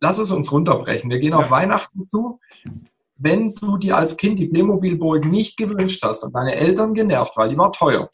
[0.00, 1.08] Lass es uns runterbrechen.
[1.08, 1.38] Wir gehen ja.
[1.38, 2.40] auf Weihnachten zu.
[3.18, 7.48] Wenn du dir als Kind die Playmobil-Burg nicht gewünscht hast und deine Eltern genervt, weil
[7.48, 8.08] die war teuer,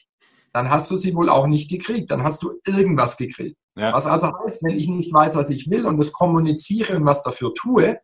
[0.52, 2.10] dann hast du sie wohl auch nicht gekriegt.
[2.10, 3.56] Dann hast du irgendwas gekriegt.
[3.76, 3.92] Ja.
[3.92, 7.22] Was also heißt, wenn ich nicht weiß, was ich will und es kommuniziere und was
[7.22, 7.98] dafür tue,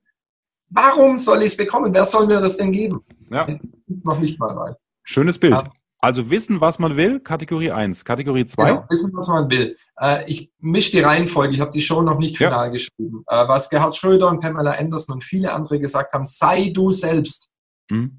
[0.69, 1.95] warum soll ich es bekommen?
[1.95, 3.05] Wer soll mir das denn geben?
[3.31, 3.47] Ja.
[3.87, 4.77] Noch nicht mal weiß.
[5.05, 5.55] Schönes Bild.
[5.55, 5.65] Ja.
[6.03, 8.05] Also wissen, was man will, Kategorie 1.
[8.05, 8.65] Kategorie 2?
[8.65, 9.77] Genau, wissen, was man will.
[9.99, 12.73] Äh, ich mische die Reihenfolge, ich habe die Show noch nicht final ja.
[12.73, 13.23] geschrieben.
[13.27, 17.51] Äh, was Gerhard Schröder und Pamela Anderson und viele andere gesagt haben, sei du selbst.
[17.91, 18.17] Mhm.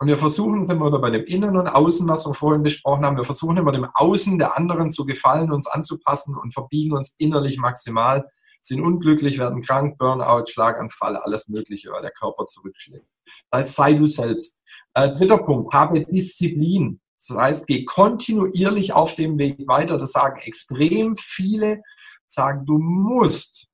[0.00, 3.24] Und wir versuchen immer bei dem Innen und Außen, was wir vorhin besprochen haben, wir
[3.24, 8.24] versuchen immer dem Außen der anderen zu gefallen, uns anzupassen und verbiegen uns innerlich maximal,
[8.62, 13.06] sind unglücklich, werden krank, Burnout, Schlaganfall, alles Mögliche, weil der Körper zurückschlägt.
[13.50, 14.60] Das heißt, sei du selbst.
[14.94, 17.00] Äh, dritter Punkt, habe Disziplin.
[17.18, 19.98] Das heißt, geh kontinuierlich auf dem Weg weiter.
[19.98, 21.82] Das sagen extrem viele,
[22.26, 23.66] sagen, du musst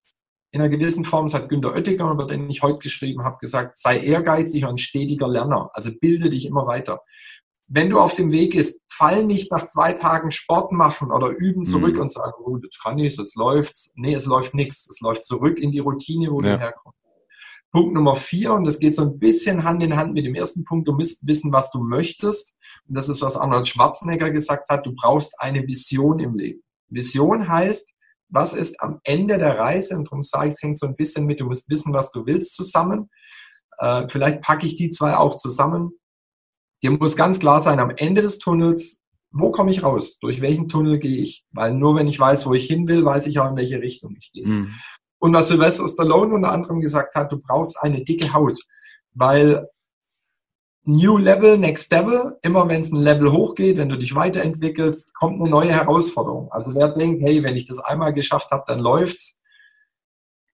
[0.51, 3.76] in einer gewissen Form, das hat Günter Oettinger, über den ich heute geschrieben habe, gesagt,
[3.76, 5.70] sei ehrgeizig und stetiger Lerner.
[5.74, 7.01] Also bilde dich immer weiter.
[7.66, 11.66] Wenn du auf dem Weg bist, fall nicht nach zwei Tagen Sport machen oder üben
[11.66, 12.03] zurück mhm.
[12.03, 13.90] und sagen, oh, jetzt kann ich, jetzt läuft's.
[13.97, 14.88] Nee, es läuft nichts.
[14.88, 16.55] Es läuft zurück in die Routine, wo ja.
[16.55, 16.99] du herkommst.
[17.75, 20.64] Punkt Nummer vier, und das geht so ein bisschen Hand in Hand mit dem ersten
[20.64, 22.55] Punkt, du musst wissen, was du möchtest.
[22.87, 26.62] Und das ist, was Arnold Schwarzenegger gesagt hat, du brauchst eine Vision im Leben.
[26.89, 27.85] Vision heißt,
[28.29, 31.27] was ist am Ende der Reise, und darum sage ich, es hängt so ein bisschen
[31.27, 33.11] mit, du musst wissen, was du willst zusammen.
[33.79, 35.91] Äh, vielleicht packe ich die zwei auch zusammen.
[36.85, 39.01] Dir muss ganz klar sein, am Ende des Tunnels,
[39.33, 40.18] wo komme ich raus?
[40.20, 41.45] Durch welchen Tunnel gehe ich?
[41.51, 44.14] Weil nur wenn ich weiß, wo ich hin will, weiß ich auch, in welche Richtung
[44.16, 44.47] ich gehe.
[44.47, 44.75] Mhm.
[45.18, 48.58] Und was Sylvester Stallone unter anderem gesagt hat, du brauchst eine dicke Haut.
[49.14, 49.68] Weil
[50.86, 55.40] New Level, Next Level, immer wenn es ein Level hochgeht, wenn du dich weiterentwickelst, kommt
[55.40, 56.52] eine neue Herausforderung.
[56.52, 59.34] Also wer denkt, hey, wenn ich das einmal geschafft habe, dann läuft's.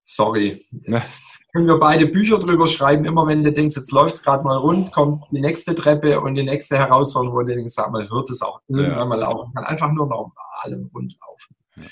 [0.05, 0.65] Sorry.
[0.71, 3.05] Jetzt können wir beide Bücher drüber schreiben.
[3.05, 6.45] Immer wenn du denkst, jetzt läuft's gerade mal rund, kommt die nächste Treppe und die
[6.45, 9.05] nächste Herausforderung, wo du denkst, sag mal, hört es auch irgendwann ja.
[9.05, 9.53] mal laufen.
[9.53, 10.33] Kann einfach nur normal
[10.67, 11.57] und rund laufen.
[11.77, 11.83] Ja.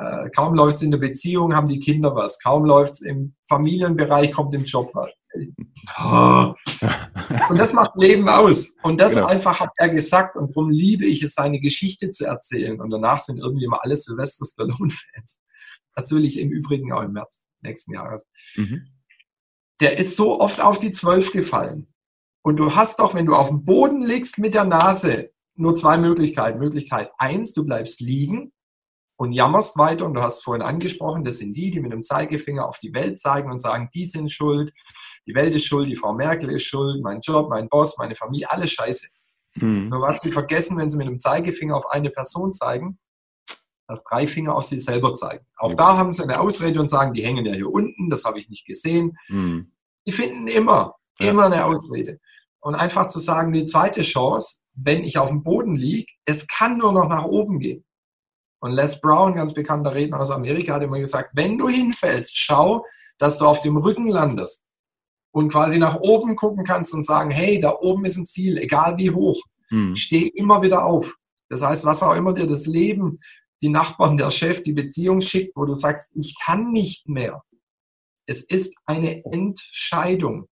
[0.00, 2.38] Äh, kaum läuft's in der Beziehung, haben die Kinder was.
[2.38, 5.10] Kaum läuft's im Familienbereich, kommt im Job was.
[6.02, 6.54] Oh.
[7.50, 8.72] Und das macht Leben aus.
[8.82, 9.26] Und das genau.
[9.26, 10.36] einfach hat er gesagt.
[10.36, 12.80] Und darum liebe ich es, seine Geschichte zu erzählen.
[12.80, 15.40] Und danach sind irgendwie immer alle Sylvester Stallone-Fans.
[15.96, 18.26] Natürlich im Übrigen auch im März nächsten Jahres.
[18.56, 18.86] Mhm.
[19.80, 21.92] Der ist so oft auf die Zwölf gefallen.
[22.42, 25.98] Und du hast doch, wenn du auf dem Boden liegst mit der Nase, nur zwei
[25.98, 26.58] Möglichkeiten.
[26.58, 28.52] Möglichkeit eins, du bleibst liegen
[29.20, 30.06] und jammerst weiter.
[30.06, 33.20] Und du hast vorhin angesprochen, das sind die, die mit dem Zeigefinger auf die Welt
[33.20, 34.72] zeigen und sagen, die sind schuld,
[35.26, 38.50] die Welt ist schuld, die Frau Merkel ist schuld, mein Job, mein Boss, meine Familie,
[38.50, 39.08] alles scheiße.
[39.56, 39.90] Mhm.
[39.90, 42.98] Nur was sie vergessen, wenn sie mit dem Zeigefinger auf eine Person zeigen,
[43.88, 45.44] dass drei Finger auf sie selber zeigen.
[45.58, 45.76] Auch mhm.
[45.76, 48.48] da haben sie eine Ausrede und sagen, die hängen ja hier unten, das habe ich
[48.48, 49.18] nicht gesehen.
[49.28, 49.70] Mhm.
[50.06, 51.28] Die finden immer, ja.
[51.28, 52.20] immer eine Ausrede.
[52.60, 56.78] Und einfach zu sagen, die zweite Chance, wenn ich auf dem Boden liege, es kann
[56.78, 57.84] nur noch nach oben gehen.
[58.60, 62.84] Und Les Brown, ganz bekannter Redner aus Amerika, hat immer gesagt, wenn du hinfällst, schau,
[63.18, 64.64] dass du auf dem Rücken landest
[65.32, 68.98] und quasi nach oben gucken kannst und sagen, hey, da oben ist ein Ziel, egal
[68.98, 69.42] wie hoch.
[69.70, 69.96] Mhm.
[69.96, 71.16] Steh immer wieder auf.
[71.48, 73.20] Das heißt, was auch immer dir das Leben,
[73.62, 77.42] die Nachbarn, der Chef, die Beziehung schickt, wo du sagst, ich kann nicht mehr.
[78.26, 80.46] Es ist eine Entscheidung.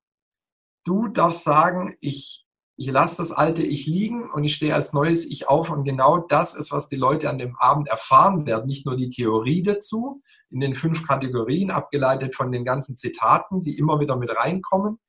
[0.85, 2.45] Du darfst sagen, ich
[2.81, 5.69] Ich lasse das alte Ich liegen und ich stehe als neues Ich auf.
[5.69, 8.67] Und genau das ist, was die Leute an dem Abend erfahren werden.
[8.67, 13.77] Nicht nur die Theorie dazu, in den fünf Kategorien, abgeleitet von den ganzen Zitaten, die
[13.77, 15.01] immer wieder mit reinkommen.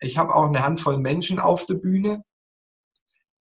[0.00, 2.24] Ich habe auch eine Handvoll Menschen auf der Bühne,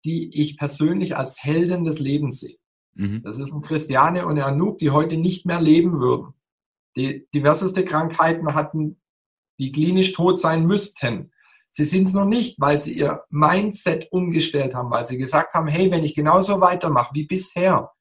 [0.06, 2.56] die ich persönlich als Helden des Lebens sehe.
[2.94, 3.22] Mhm.
[3.24, 6.34] Das ist ein Christiane und ein Anouk, die heute nicht mehr leben würden.
[6.96, 9.02] Die diverseste Krankheiten hatten,
[9.60, 11.34] die klinisch tot sein müssten.
[11.72, 15.68] Sie sind es noch nicht, weil sie ihr Mindset umgestellt haben, weil sie gesagt haben,
[15.68, 17.92] hey, wenn ich genauso weitermache wie bisher,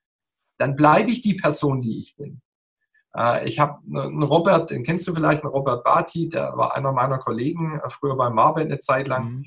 [0.59, 2.41] dann bleibe ich die Person, die ich bin.
[3.17, 6.93] Äh, ich habe einen Robert, den kennst du vielleicht, einen Robert Barty, der war einer
[6.93, 9.25] meiner Kollegen, äh, früher bei Marbet eine Zeit lang.
[9.25, 9.45] Mhm.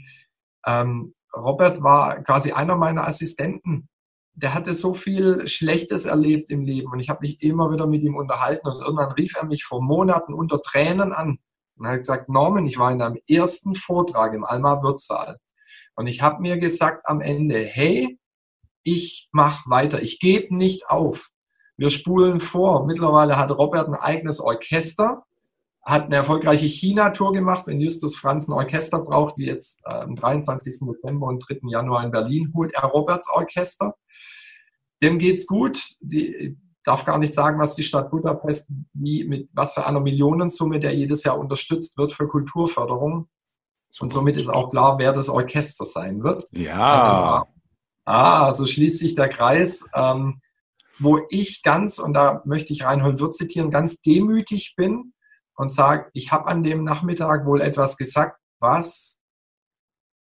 [0.66, 3.88] Ähm, Robert war quasi einer meiner Assistenten.
[4.34, 8.04] Der hatte so viel Schlechtes erlebt im Leben und ich habe mich immer wieder mit
[8.04, 11.40] ihm unterhalten und irgendwann rief er mich vor Monaten unter Tränen an
[11.80, 15.38] und hat gesagt, Norman, ich war in einem ersten Vortrag im Alma Würzsaal
[15.96, 18.20] und ich habe mir gesagt am Ende, hey,
[18.84, 21.30] ich mache weiter, ich gebe nicht auf.
[21.78, 22.86] Wir spulen vor.
[22.86, 25.24] Mittlerweile hat Robert ein eigenes Orchester
[25.90, 27.66] hat eine erfolgreiche China-Tour gemacht.
[27.66, 30.82] Wenn Justus Franz ein Orchester braucht, wie jetzt äh, am 23.
[30.82, 31.62] November und 3.
[31.70, 33.96] Januar in Berlin, holt er Roberts Orchester.
[35.02, 35.82] Dem geht's gut.
[36.02, 36.58] Die
[36.90, 40.96] darf gar nicht sagen, was die Stadt Budapest, wie, mit was für einer Millionensumme der
[40.96, 43.30] jedes Jahr unterstützt wird für Kulturförderung.
[44.00, 46.46] Und somit ist auch klar, wer das Orchester sein wird.
[46.52, 47.46] Ja.
[48.06, 49.84] Ah, so schließt sich der Kreis.
[49.94, 50.42] Ähm,
[51.00, 55.14] wo ich ganz, und da möchte ich Reinhold Wirth zitieren, ganz demütig bin,
[55.56, 59.19] und sage, ich habe an dem Nachmittag wohl etwas gesagt, was,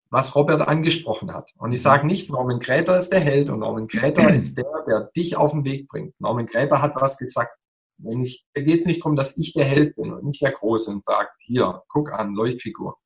[0.09, 1.53] was Robert angesprochen hat.
[1.57, 5.11] Und ich sage nicht, Norman Gräter ist der Held und Norman Gräter ist der, der
[5.15, 6.19] dich auf den Weg bringt.
[6.19, 7.57] Norman Gräter hat was gesagt.
[7.99, 10.51] Wenn ich, da geht es nicht darum, dass ich der Held bin und nicht der
[10.51, 12.97] Große und sage, hier, guck an, Leuchtfigur.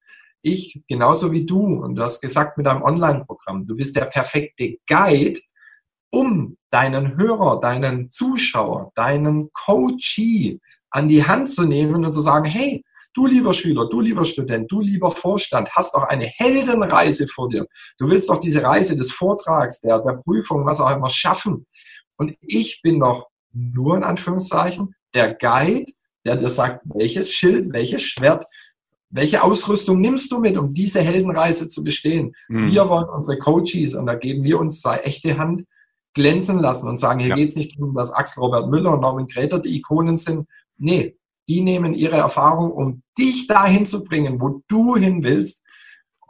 [0.41, 4.78] Ich, genauso wie du, und du hast gesagt mit deinem Online-Programm, du bist der perfekte
[4.88, 5.39] Guide,
[6.12, 12.45] um deinen Hörer, deinen Zuschauer, deinen Coachee an die Hand zu nehmen und zu sagen,
[12.45, 12.84] hey,
[13.14, 17.66] du lieber Schüler, du lieber Student, du lieber Vorstand, hast doch eine Heldenreise vor dir.
[17.97, 21.66] Du willst doch diese Reise des Vortrags, der, der Prüfung, was auch immer schaffen.
[22.18, 25.91] Und ich bin doch nur in Anführungszeichen der Guide,
[26.26, 28.45] der dir sagt, welches Schild, welches Schwert,
[29.09, 32.34] welche Ausrüstung nimmst du mit, um diese Heldenreise zu bestehen?
[32.47, 32.72] Mhm.
[32.72, 35.66] Wir wollen unsere Coaches, und da geben wir uns zwei echte Hand,
[36.14, 37.36] glänzen lassen und sagen, hier ja.
[37.36, 40.45] geht es nicht darum, dass Axel Robert Müller und Norman Gräter die Ikonen sind,
[40.82, 41.16] Nee,
[41.48, 45.64] die nehmen ihre Erfahrung, um dich dahin zu bringen, wo du hin willst.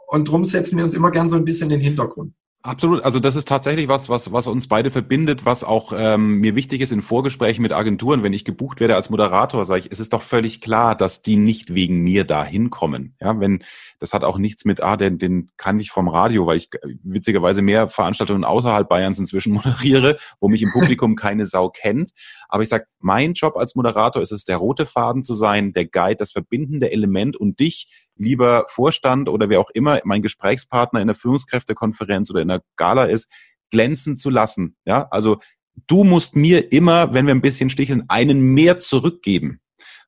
[0.06, 2.34] Und darum setzen wir uns immer gern so ein bisschen in den Hintergrund.
[2.64, 3.02] Absolut.
[3.02, 6.80] Also das ist tatsächlich was, was, was uns beide verbindet, was auch ähm, mir wichtig
[6.80, 8.22] ist in Vorgesprächen mit Agenturen.
[8.22, 11.34] Wenn ich gebucht werde als Moderator, sage ich, es ist doch völlig klar, dass die
[11.34, 13.16] nicht wegen mir da hinkommen.
[13.20, 13.64] Ja, wenn
[13.98, 16.70] das hat auch nichts mit, ah, den, den kann ich vom Radio, weil ich
[17.02, 22.12] witzigerweise mehr Veranstaltungen außerhalb Bayerns inzwischen moderiere, wo mich im Publikum keine Sau kennt.
[22.48, 25.86] Aber ich sage, mein Job als Moderator ist es, der rote Faden zu sein, der
[25.86, 31.08] Guide, das verbindende Element und dich lieber Vorstand oder wer auch immer mein Gesprächspartner in
[31.08, 33.28] der Führungskräftekonferenz oder in der Gala ist,
[33.70, 34.76] glänzen zu lassen.
[34.84, 35.38] Ja, also
[35.86, 39.60] du musst mir immer, wenn wir ein bisschen sticheln, einen mehr zurückgeben.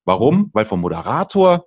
[0.05, 0.51] Warum?
[0.53, 1.67] Weil vom Moderator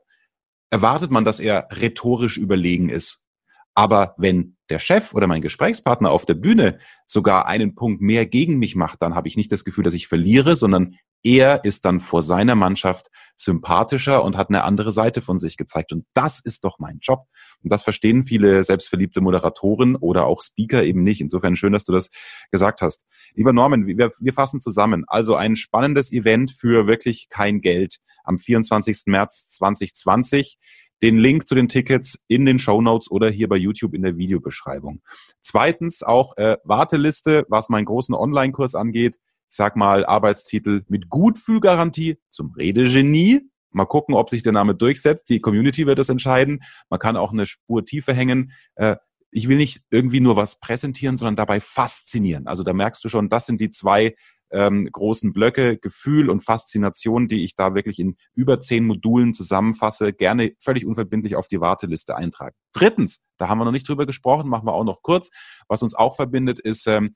[0.70, 3.26] erwartet man, dass er rhetorisch überlegen ist.
[3.74, 8.58] Aber wenn der Chef oder mein Gesprächspartner auf der Bühne sogar einen Punkt mehr gegen
[8.58, 12.00] mich macht, dann habe ich nicht das Gefühl, dass ich verliere, sondern er ist dann
[12.00, 15.94] vor seiner Mannschaft sympathischer und hat eine andere Seite von sich gezeigt.
[15.94, 17.26] Und das ist doch mein Job.
[17.64, 21.22] Und das verstehen viele selbstverliebte Moderatoren oder auch Speaker eben nicht.
[21.22, 22.10] Insofern schön, dass du das
[22.52, 23.06] gesagt hast.
[23.36, 25.06] Lieber Norman, wir, wir fassen zusammen.
[25.08, 29.04] Also ein spannendes Event für wirklich kein Geld am 24.
[29.06, 30.58] März 2020.
[31.04, 34.18] Den Link zu den Tickets in den Show Notes oder hier bei YouTube in der
[34.18, 35.04] Videobeschreibung.
[35.42, 39.20] Zweitens auch äh, Warteliste, was meinen großen Online-Kurs angeht
[39.50, 43.50] sag mal, Arbeitstitel mit Gutfühlgarantie zum Redegenie.
[43.72, 45.30] Mal gucken, ob sich der Name durchsetzt.
[45.30, 46.64] Die Community wird es entscheiden.
[46.90, 48.52] Man kann auch eine Spur tiefer hängen.
[48.76, 48.96] Äh,
[49.32, 52.48] ich will nicht irgendwie nur was präsentieren, sondern dabei faszinieren.
[52.48, 54.16] Also da merkst du schon, das sind die zwei
[54.52, 60.14] ähm, großen Blöcke, Gefühl und Faszination, die ich da wirklich in über zehn Modulen zusammenfasse,
[60.14, 62.56] gerne völlig unverbindlich auf die Warteliste eintragen.
[62.74, 65.30] Drittens, da haben wir noch nicht drüber gesprochen, machen wir auch noch kurz.
[65.68, 67.14] Was uns auch verbindet, ist ähm,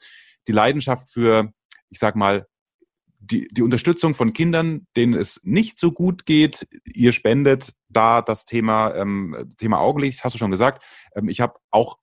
[0.48, 1.54] die Leidenschaft für
[1.92, 2.48] ich sag mal,
[3.20, 6.68] die, die Unterstützung von Kindern, denen es nicht so gut geht.
[6.86, 10.84] Ihr spendet da das Thema, ähm, Thema Augenlicht, hast du schon gesagt.
[11.16, 11.98] Ähm, ich habe auch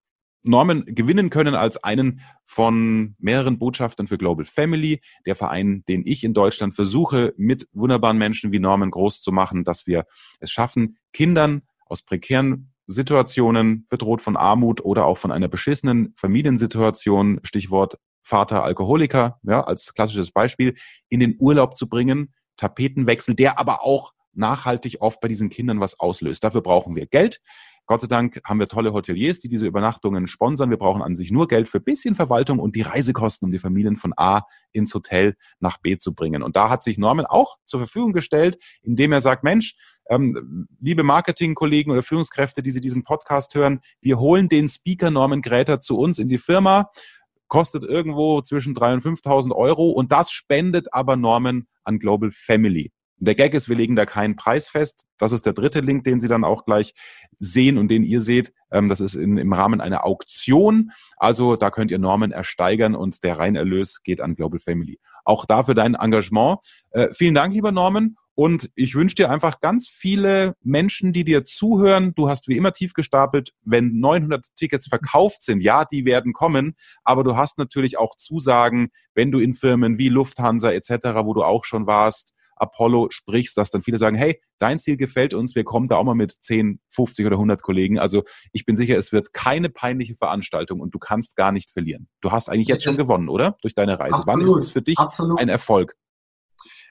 [0.45, 6.23] Norman gewinnen können als einen von mehreren Botschaftern für Global Family, der Verein, den ich
[6.23, 10.05] in Deutschland versuche, mit wunderbaren Menschen wie Norman groß zu machen, dass wir
[10.39, 17.41] es schaffen, Kindern aus prekären Situationen, bedroht von Armut oder auch von einer beschissenen Familiensituation,
[17.43, 17.99] Stichwort
[18.29, 20.75] Vater Alkoholiker, ja, als klassisches Beispiel,
[21.09, 25.99] in den Urlaub zu bringen, Tapetenwechsel, der aber auch nachhaltig oft bei diesen Kindern was
[25.99, 26.45] auslöst.
[26.45, 27.41] Dafür brauchen wir Geld.
[27.87, 30.69] Gott sei Dank haben wir tolle Hoteliers, die diese Übernachtungen sponsern.
[30.69, 33.97] Wir brauchen an sich nur Geld für bisschen Verwaltung und die Reisekosten, um die Familien
[33.97, 36.43] von A ins Hotel nach B zu bringen.
[36.43, 39.75] Und da hat sich Norman auch zur Verfügung gestellt, indem er sagt, Mensch,
[40.11, 45.41] ähm, liebe Marketingkollegen oder Führungskräfte, die Sie diesen Podcast hören, wir holen den Speaker Norman
[45.41, 46.91] Gräter zu uns in die Firma
[47.49, 52.93] kostet irgendwo zwischen 3.000 und 5.000 Euro und das spendet aber Norman an Global Family.
[53.21, 55.05] Der Gag ist, wir legen da keinen Preis fest.
[55.19, 56.95] Das ist der dritte Link, den Sie dann auch gleich
[57.39, 58.53] sehen und den ihr seht.
[58.71, 60.93] Ähm, das ist in, im Rahmen einer Auktion.
[61.17, 65.01] Also da könnt ihr Normen ersteigern und der Reinerlös geht an Global Family.
[65.25, 66.59] Auch dafür dein Engagement.
[66.91, 68.17] Äh, vielen Dank, lieber Norman.
[68.39, 72.13] Und ich wünsche dir einfach ganz viele Menschen, die dir zuhören.
[72.15, 75.61] Du hast wie immer tief gestapelt, wenn 900 Tickets verkauft sind.
[75.61, 76.77] Ja, die werden kommen.
[77.03, 81.43] Aber du hast natürlich auch Zusagen, wenn du in Firmen wie Lufthansa etc., wo du
[81.43, 85.65] auch schon warst, Apollo sprichst, dass dann viele sagen, hey, dein Ziel gefällt uns, wir
[85.65, 87.99] kommen da auch mal mit 10, 50 oder 100 Kollegen.
[87.99, 88.23] Also
[88.53, 92.07] ich bin sicher, es wird keine peinliche Veranstaltung und du kannst gar nicht verlieren.
[92.21, 93.57] Du hast eigentlich jetzt schon gewonnen, oder?
[93.63, 94.21] Durch deine Reise.
[94.21, 95.41] Absolut, Wann ist es für dich absolut.
[95.41, 95.97] ein Erfolg?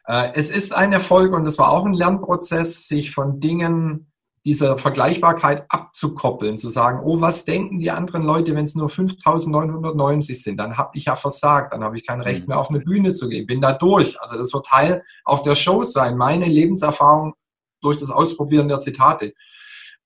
[0.08, 4.12] Äh, es ist ein Erfolg und es war auch ein Lernprozess, sich von Dingen
[4.46, 10.42] dieser Vergleichbarkeit abzukoppeln, zu sagen, oh, was denken die anderen Leute, wenn es nur 5.990
[10.42, 10.58] sind?
[10.58, 12.50] Dann habe ich ja versagt, dann habe ich kein Recht mhm.
[12.50, 14.20] mehr auf eine Bühne zu gehen, bin da durch.
[14.22, 17.34] Also das wird Teil auch der Show sein, meine Lebenserfahrung
[17.82, 19.34] durch das Ausprobieren der Zitate.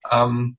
[0.09, 0.57] Ähm,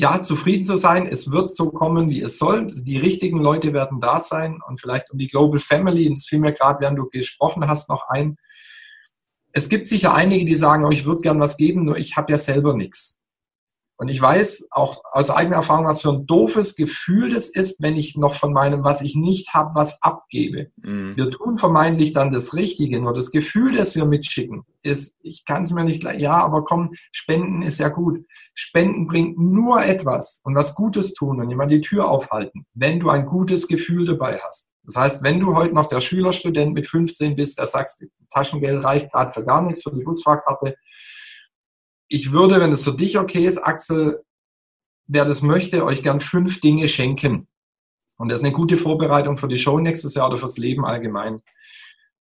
[0.00, 2.68] ja, zufrieden zu sein, es wird so kommen, wie es soll.
[2.68, 6.54] Die richtigen Leute werden da sein und vielleicht um die Global Family, das fiel mir
[6.54, 8.38] gerade, während du gesprochen hast, noch ein,
[9.52, 12.32] es gibt sicher einige, die sagen, oh, ich würde gern was geben, nur ich habe
[12.32, 13.19] ja selber nichts.
[14.00, 17.98] Und ich weiß auch aus eigener Erfahrung, was für ein doofes Gefühl das ist, wenn
[17.98, 20.70] ich noch von meinem, was ich nicht habe, was abgebe.
[20.78, 21.18] Mhm.
[21.18, 25.64] Wir tun vermeintlich dann das Richtige, nur das Gefühl, das wir mitschicken, ist, ich kann
[25.64, 28.24] es mir nicht, ja, aber komm, Spenden ist ja gut.
[28.54, 33.10] Spenden bringt nur etwas und was Gutes tun und jemand die Tür aufhalten, wenn du
[33.10, 34.70] ein gutes Gefühl dabei hast.
[34.84, 39.12] Das heißt, wenn du heute noch der Schülerstudent mit 15 bist, der sagst, Taschengeld reicht
[39.12, 40.74] gerade für gar nichts, für die Putzfahrkarte.
[42.12, 44.24] Ich würde, wenn es für dich okay ist, Axel,
[45.06, 47.46] wer das möchte, euch gern fünf Dinge schenken.
[48.16, 51.40] Und das ist eine gute Vorbereitung für die Show nächstes Jahr oder fürs Leben allgemein.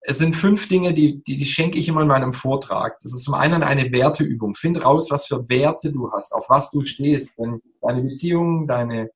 [0.01, 3.01] Es sind fünf Dinge, die, die, die schenke ich immer in meinem Vortrag.
[3.01, 4.55] Das ist zum einen eine Werteübung.
[4.55, 7.37] Find raus, was für Werte du hast, auf was du stehst.
[7.37, 9.11] Denn deine Beziehungen, deine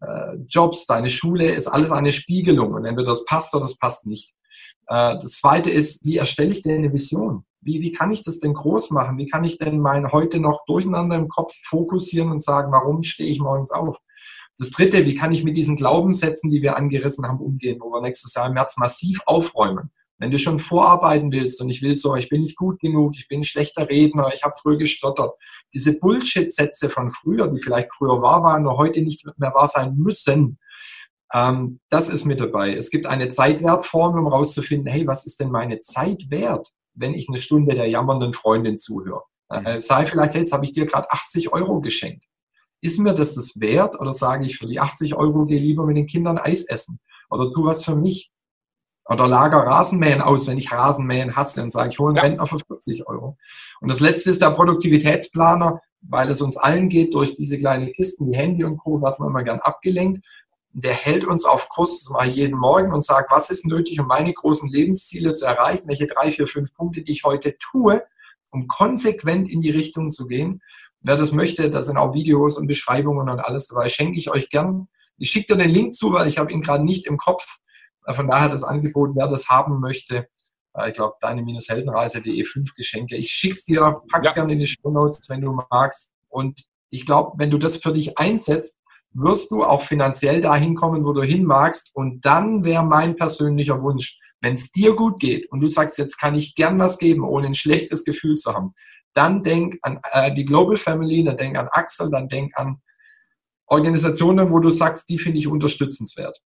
[0.00, 2.72] äh, Jobs, deine Schule ist alles eine Spiegelung.
[2.72, 4.32] Und entweder das passt oder das passt nicht.
[4.86, 7.44] Äh, das zweite ist, wie erstelle ich denn eine Vision?
[7.68, 9.18] Wie, wie kann ich das denn groß machen?
[9.18, 13.28] Wie kann ich denn mein heute noch Durcheinander im Kopf fokussieren und sagen, warum stehe
[13.28, 13.98] ich morgens auf?
[14.56, 18.00] Das dritte, wie kann ich mit diesen Glaubenssätzen, die wir angerissen haben, umgehen, wo wir
[18.00, 19.90] nächstes Jahr im März massiv aufräumen?
[20.16, 23.28] Wenn du schon vorarbeiten willst und ich will so, ich bin nicht gut genug, ich
[23.28, 25.34] bin ein schlechter Redner, ich habe früher gestottert,
[25.74, 29.94] diese Bullshit-Sätze von früher, die vielleicht früher wahr waren, nur heute nicht mehr wahr sein
[29.94, 30.58] müssen,
[31.32, 32.74] ähm, das ist mit dabei.
[32.74, 37.28] Es gibt eine Zeitwertformel, um herauszufinden, hey, was ist denn meine Zeit wert, wenn ich
[37.28, 39.22] eine Stunde der jammernden Freundin zuhöre?
[39.50, 39.66] Mhm.
[39.66, 42.24] Äh, sei vielleicht, hey, jetzt habe ich dir gerade 80 Euro geschenkt.
[42.80, 45.96] Ist mir das das wert oder sage ich, für die 80 Euro gehe lieber mit
[45.96, 48.30] den Kindern Eis essen oder tu was für mich?
[49.10, 52.22] Oder lager Rasenmähen aus, wenn ich Rasenmähen hasse und sage, ich hole einen ja.
[52.24, 53.36] Rentner für 40 Euro.
[53.80, 58.30] Und das letzte ist der Produktivitätsplaner, weil es uns allen geht, durch diese kleinen Kisten,
[58.30, 60.26] wie Handy und Co., wird man immer gern abgelenkt
[60.72, 64.32] der hält uns auf Kurs, ich jeden Morgen und sagt, was ist nötig, um meine
[64.32, 68.02] großen Lebensziele zu erreichen, welche drei, vier, fünf Punkte, die ich heute tue,
[68.50, 70.60] um konsequent in die Richtung zu gehen.
[71.00, 74.50] Wer das möchte, da sind auch Videos und Beschreibungen und alles dabei, schenke ich euch
[74.50, 74.88] gern.
[75.16, 77.58] Ich schicke dir den Link zu, weil ich habe ihn gerade nicht im Kopf.
[78.10, 80.28] Von daher das Angebot, wer das haben möchte,
[80.74, 83.16] äh, ich glaube, deine-heldenreise.de fünf Geschenke.
[83.16, 84.32] Ich schick's dir, pack's ja.
[84.32, 86.10] gerne in die Show Notes, wenn du magst.
[86.28, 88.77] Und ich glaube, wenn du das für dich einsetzt,
[89.12, 91.90] wirst du auch finanziell dahin kommen, wo du hin magst.
[91.94, 96.18] Und dann wäre mein persönlicher Wunsch, wenn es dir gut geht und du sagst, jetzt
[96.18, 98.74] kann ich gern was geben, ohne ein schlechtes Gefühl zu haben,
[99.14, 102.80] dann denk an äh, die Global Family, dann denk an Axel, dann denk an
[103.66, 106.38] Organisationen, wo du sagst, die finde ich unterstützenswert.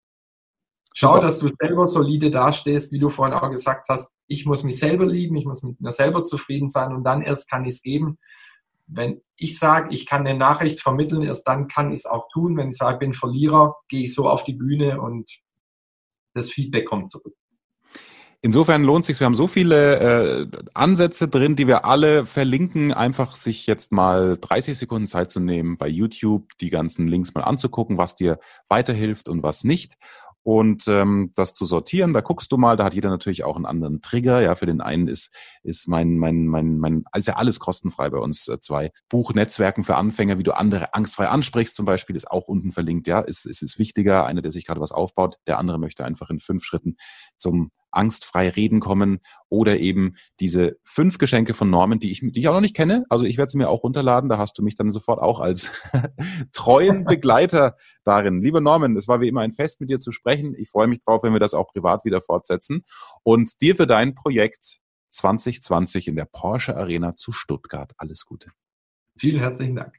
[0.95, 1.27] Schau, Super.
[1.27, 4.11] dass du selber solide dastehst, wie du vorhin auch gesagt hast.
[4.27, 7.49] Ich muss mich selber lieben, ich muss mit mir selber zufrieden sein und dann erst
[7.49, 8.19] kann ich es geben
[8.93, 12.57] wenn ich sage, ich kann eine Nachricht vermitteln, erst dann kann ich es auch tun.
[12.57, 15.31] Wenn ich sage, ich bin Verlierer, gehe ich so auf die Bühne und
[16.35, 17.35] das Feedback kommt zurück.
[18.43, 19.21] Insofern lohnt sich.
[19.21, 22.91] Wir haben so viele äh, Ansätze drin, die wir alle verlinken.
[22.91, 27.43] Einfach sich jetzt mal 30 Sekunden Zeit zu nehmen, bei YouTube die ganzen Links mal
[27.43, 28.39] anzugucken, was dir
[28.69, 29.97] weiterhilft und was nicht
[30.43, 32.13] und ähm, das zu sortieren.
[32.15, 34.41] Da guckst du mal, da hat jeder natürlich auch einen anderen Trigger.
[34.41, 35.31] Ja, für den einen ist
[35.63, 39.97] ist mein mein mein mein ist ja alles kostenfrei bei uns äh, zwei Buchnetzwerken für
[39.97, 43.07] Anfänger, wie du andere angstfrei ansprichst zum Beispiel, ist auch unten verlinkt.
[43.07, 44.25] Ja, ist ist, ist wichtiger.
[44.27, 46.97] Einer, der sich gerade was aufbaut, der andere möchte einfach in fünf Schritten
[47.37, 52.49] zum angstfrei reden kommen oder eben diese fünf Geschenke von Norman, die ich, die ich
[52.49, 53.05] auch noch nicht kenne.
[53.09, 54.31] Also ich werde sie mir auch runterladen.
[54.31, 55.73] Da hast du mich dann sofort auch als
[56.53, 58.43] treuen Begleiter darin.
[58.43, 60.55] Lieber Norman, es war wie immer ein Fest, mit dir zu sprechen.
[60.57, 62.83] Ich freue mich drauf, wenn wir das auch privat wieder fortsetzen.
[63.23, 64.81] Und dir für dein Projekt
[65.11, 67.93] 2020 in der Porsche Arena zu Stuttgart.
[67.97, 68.51] Alles Gute.
[69.19, 69.99] Vielen herzlichen Dank.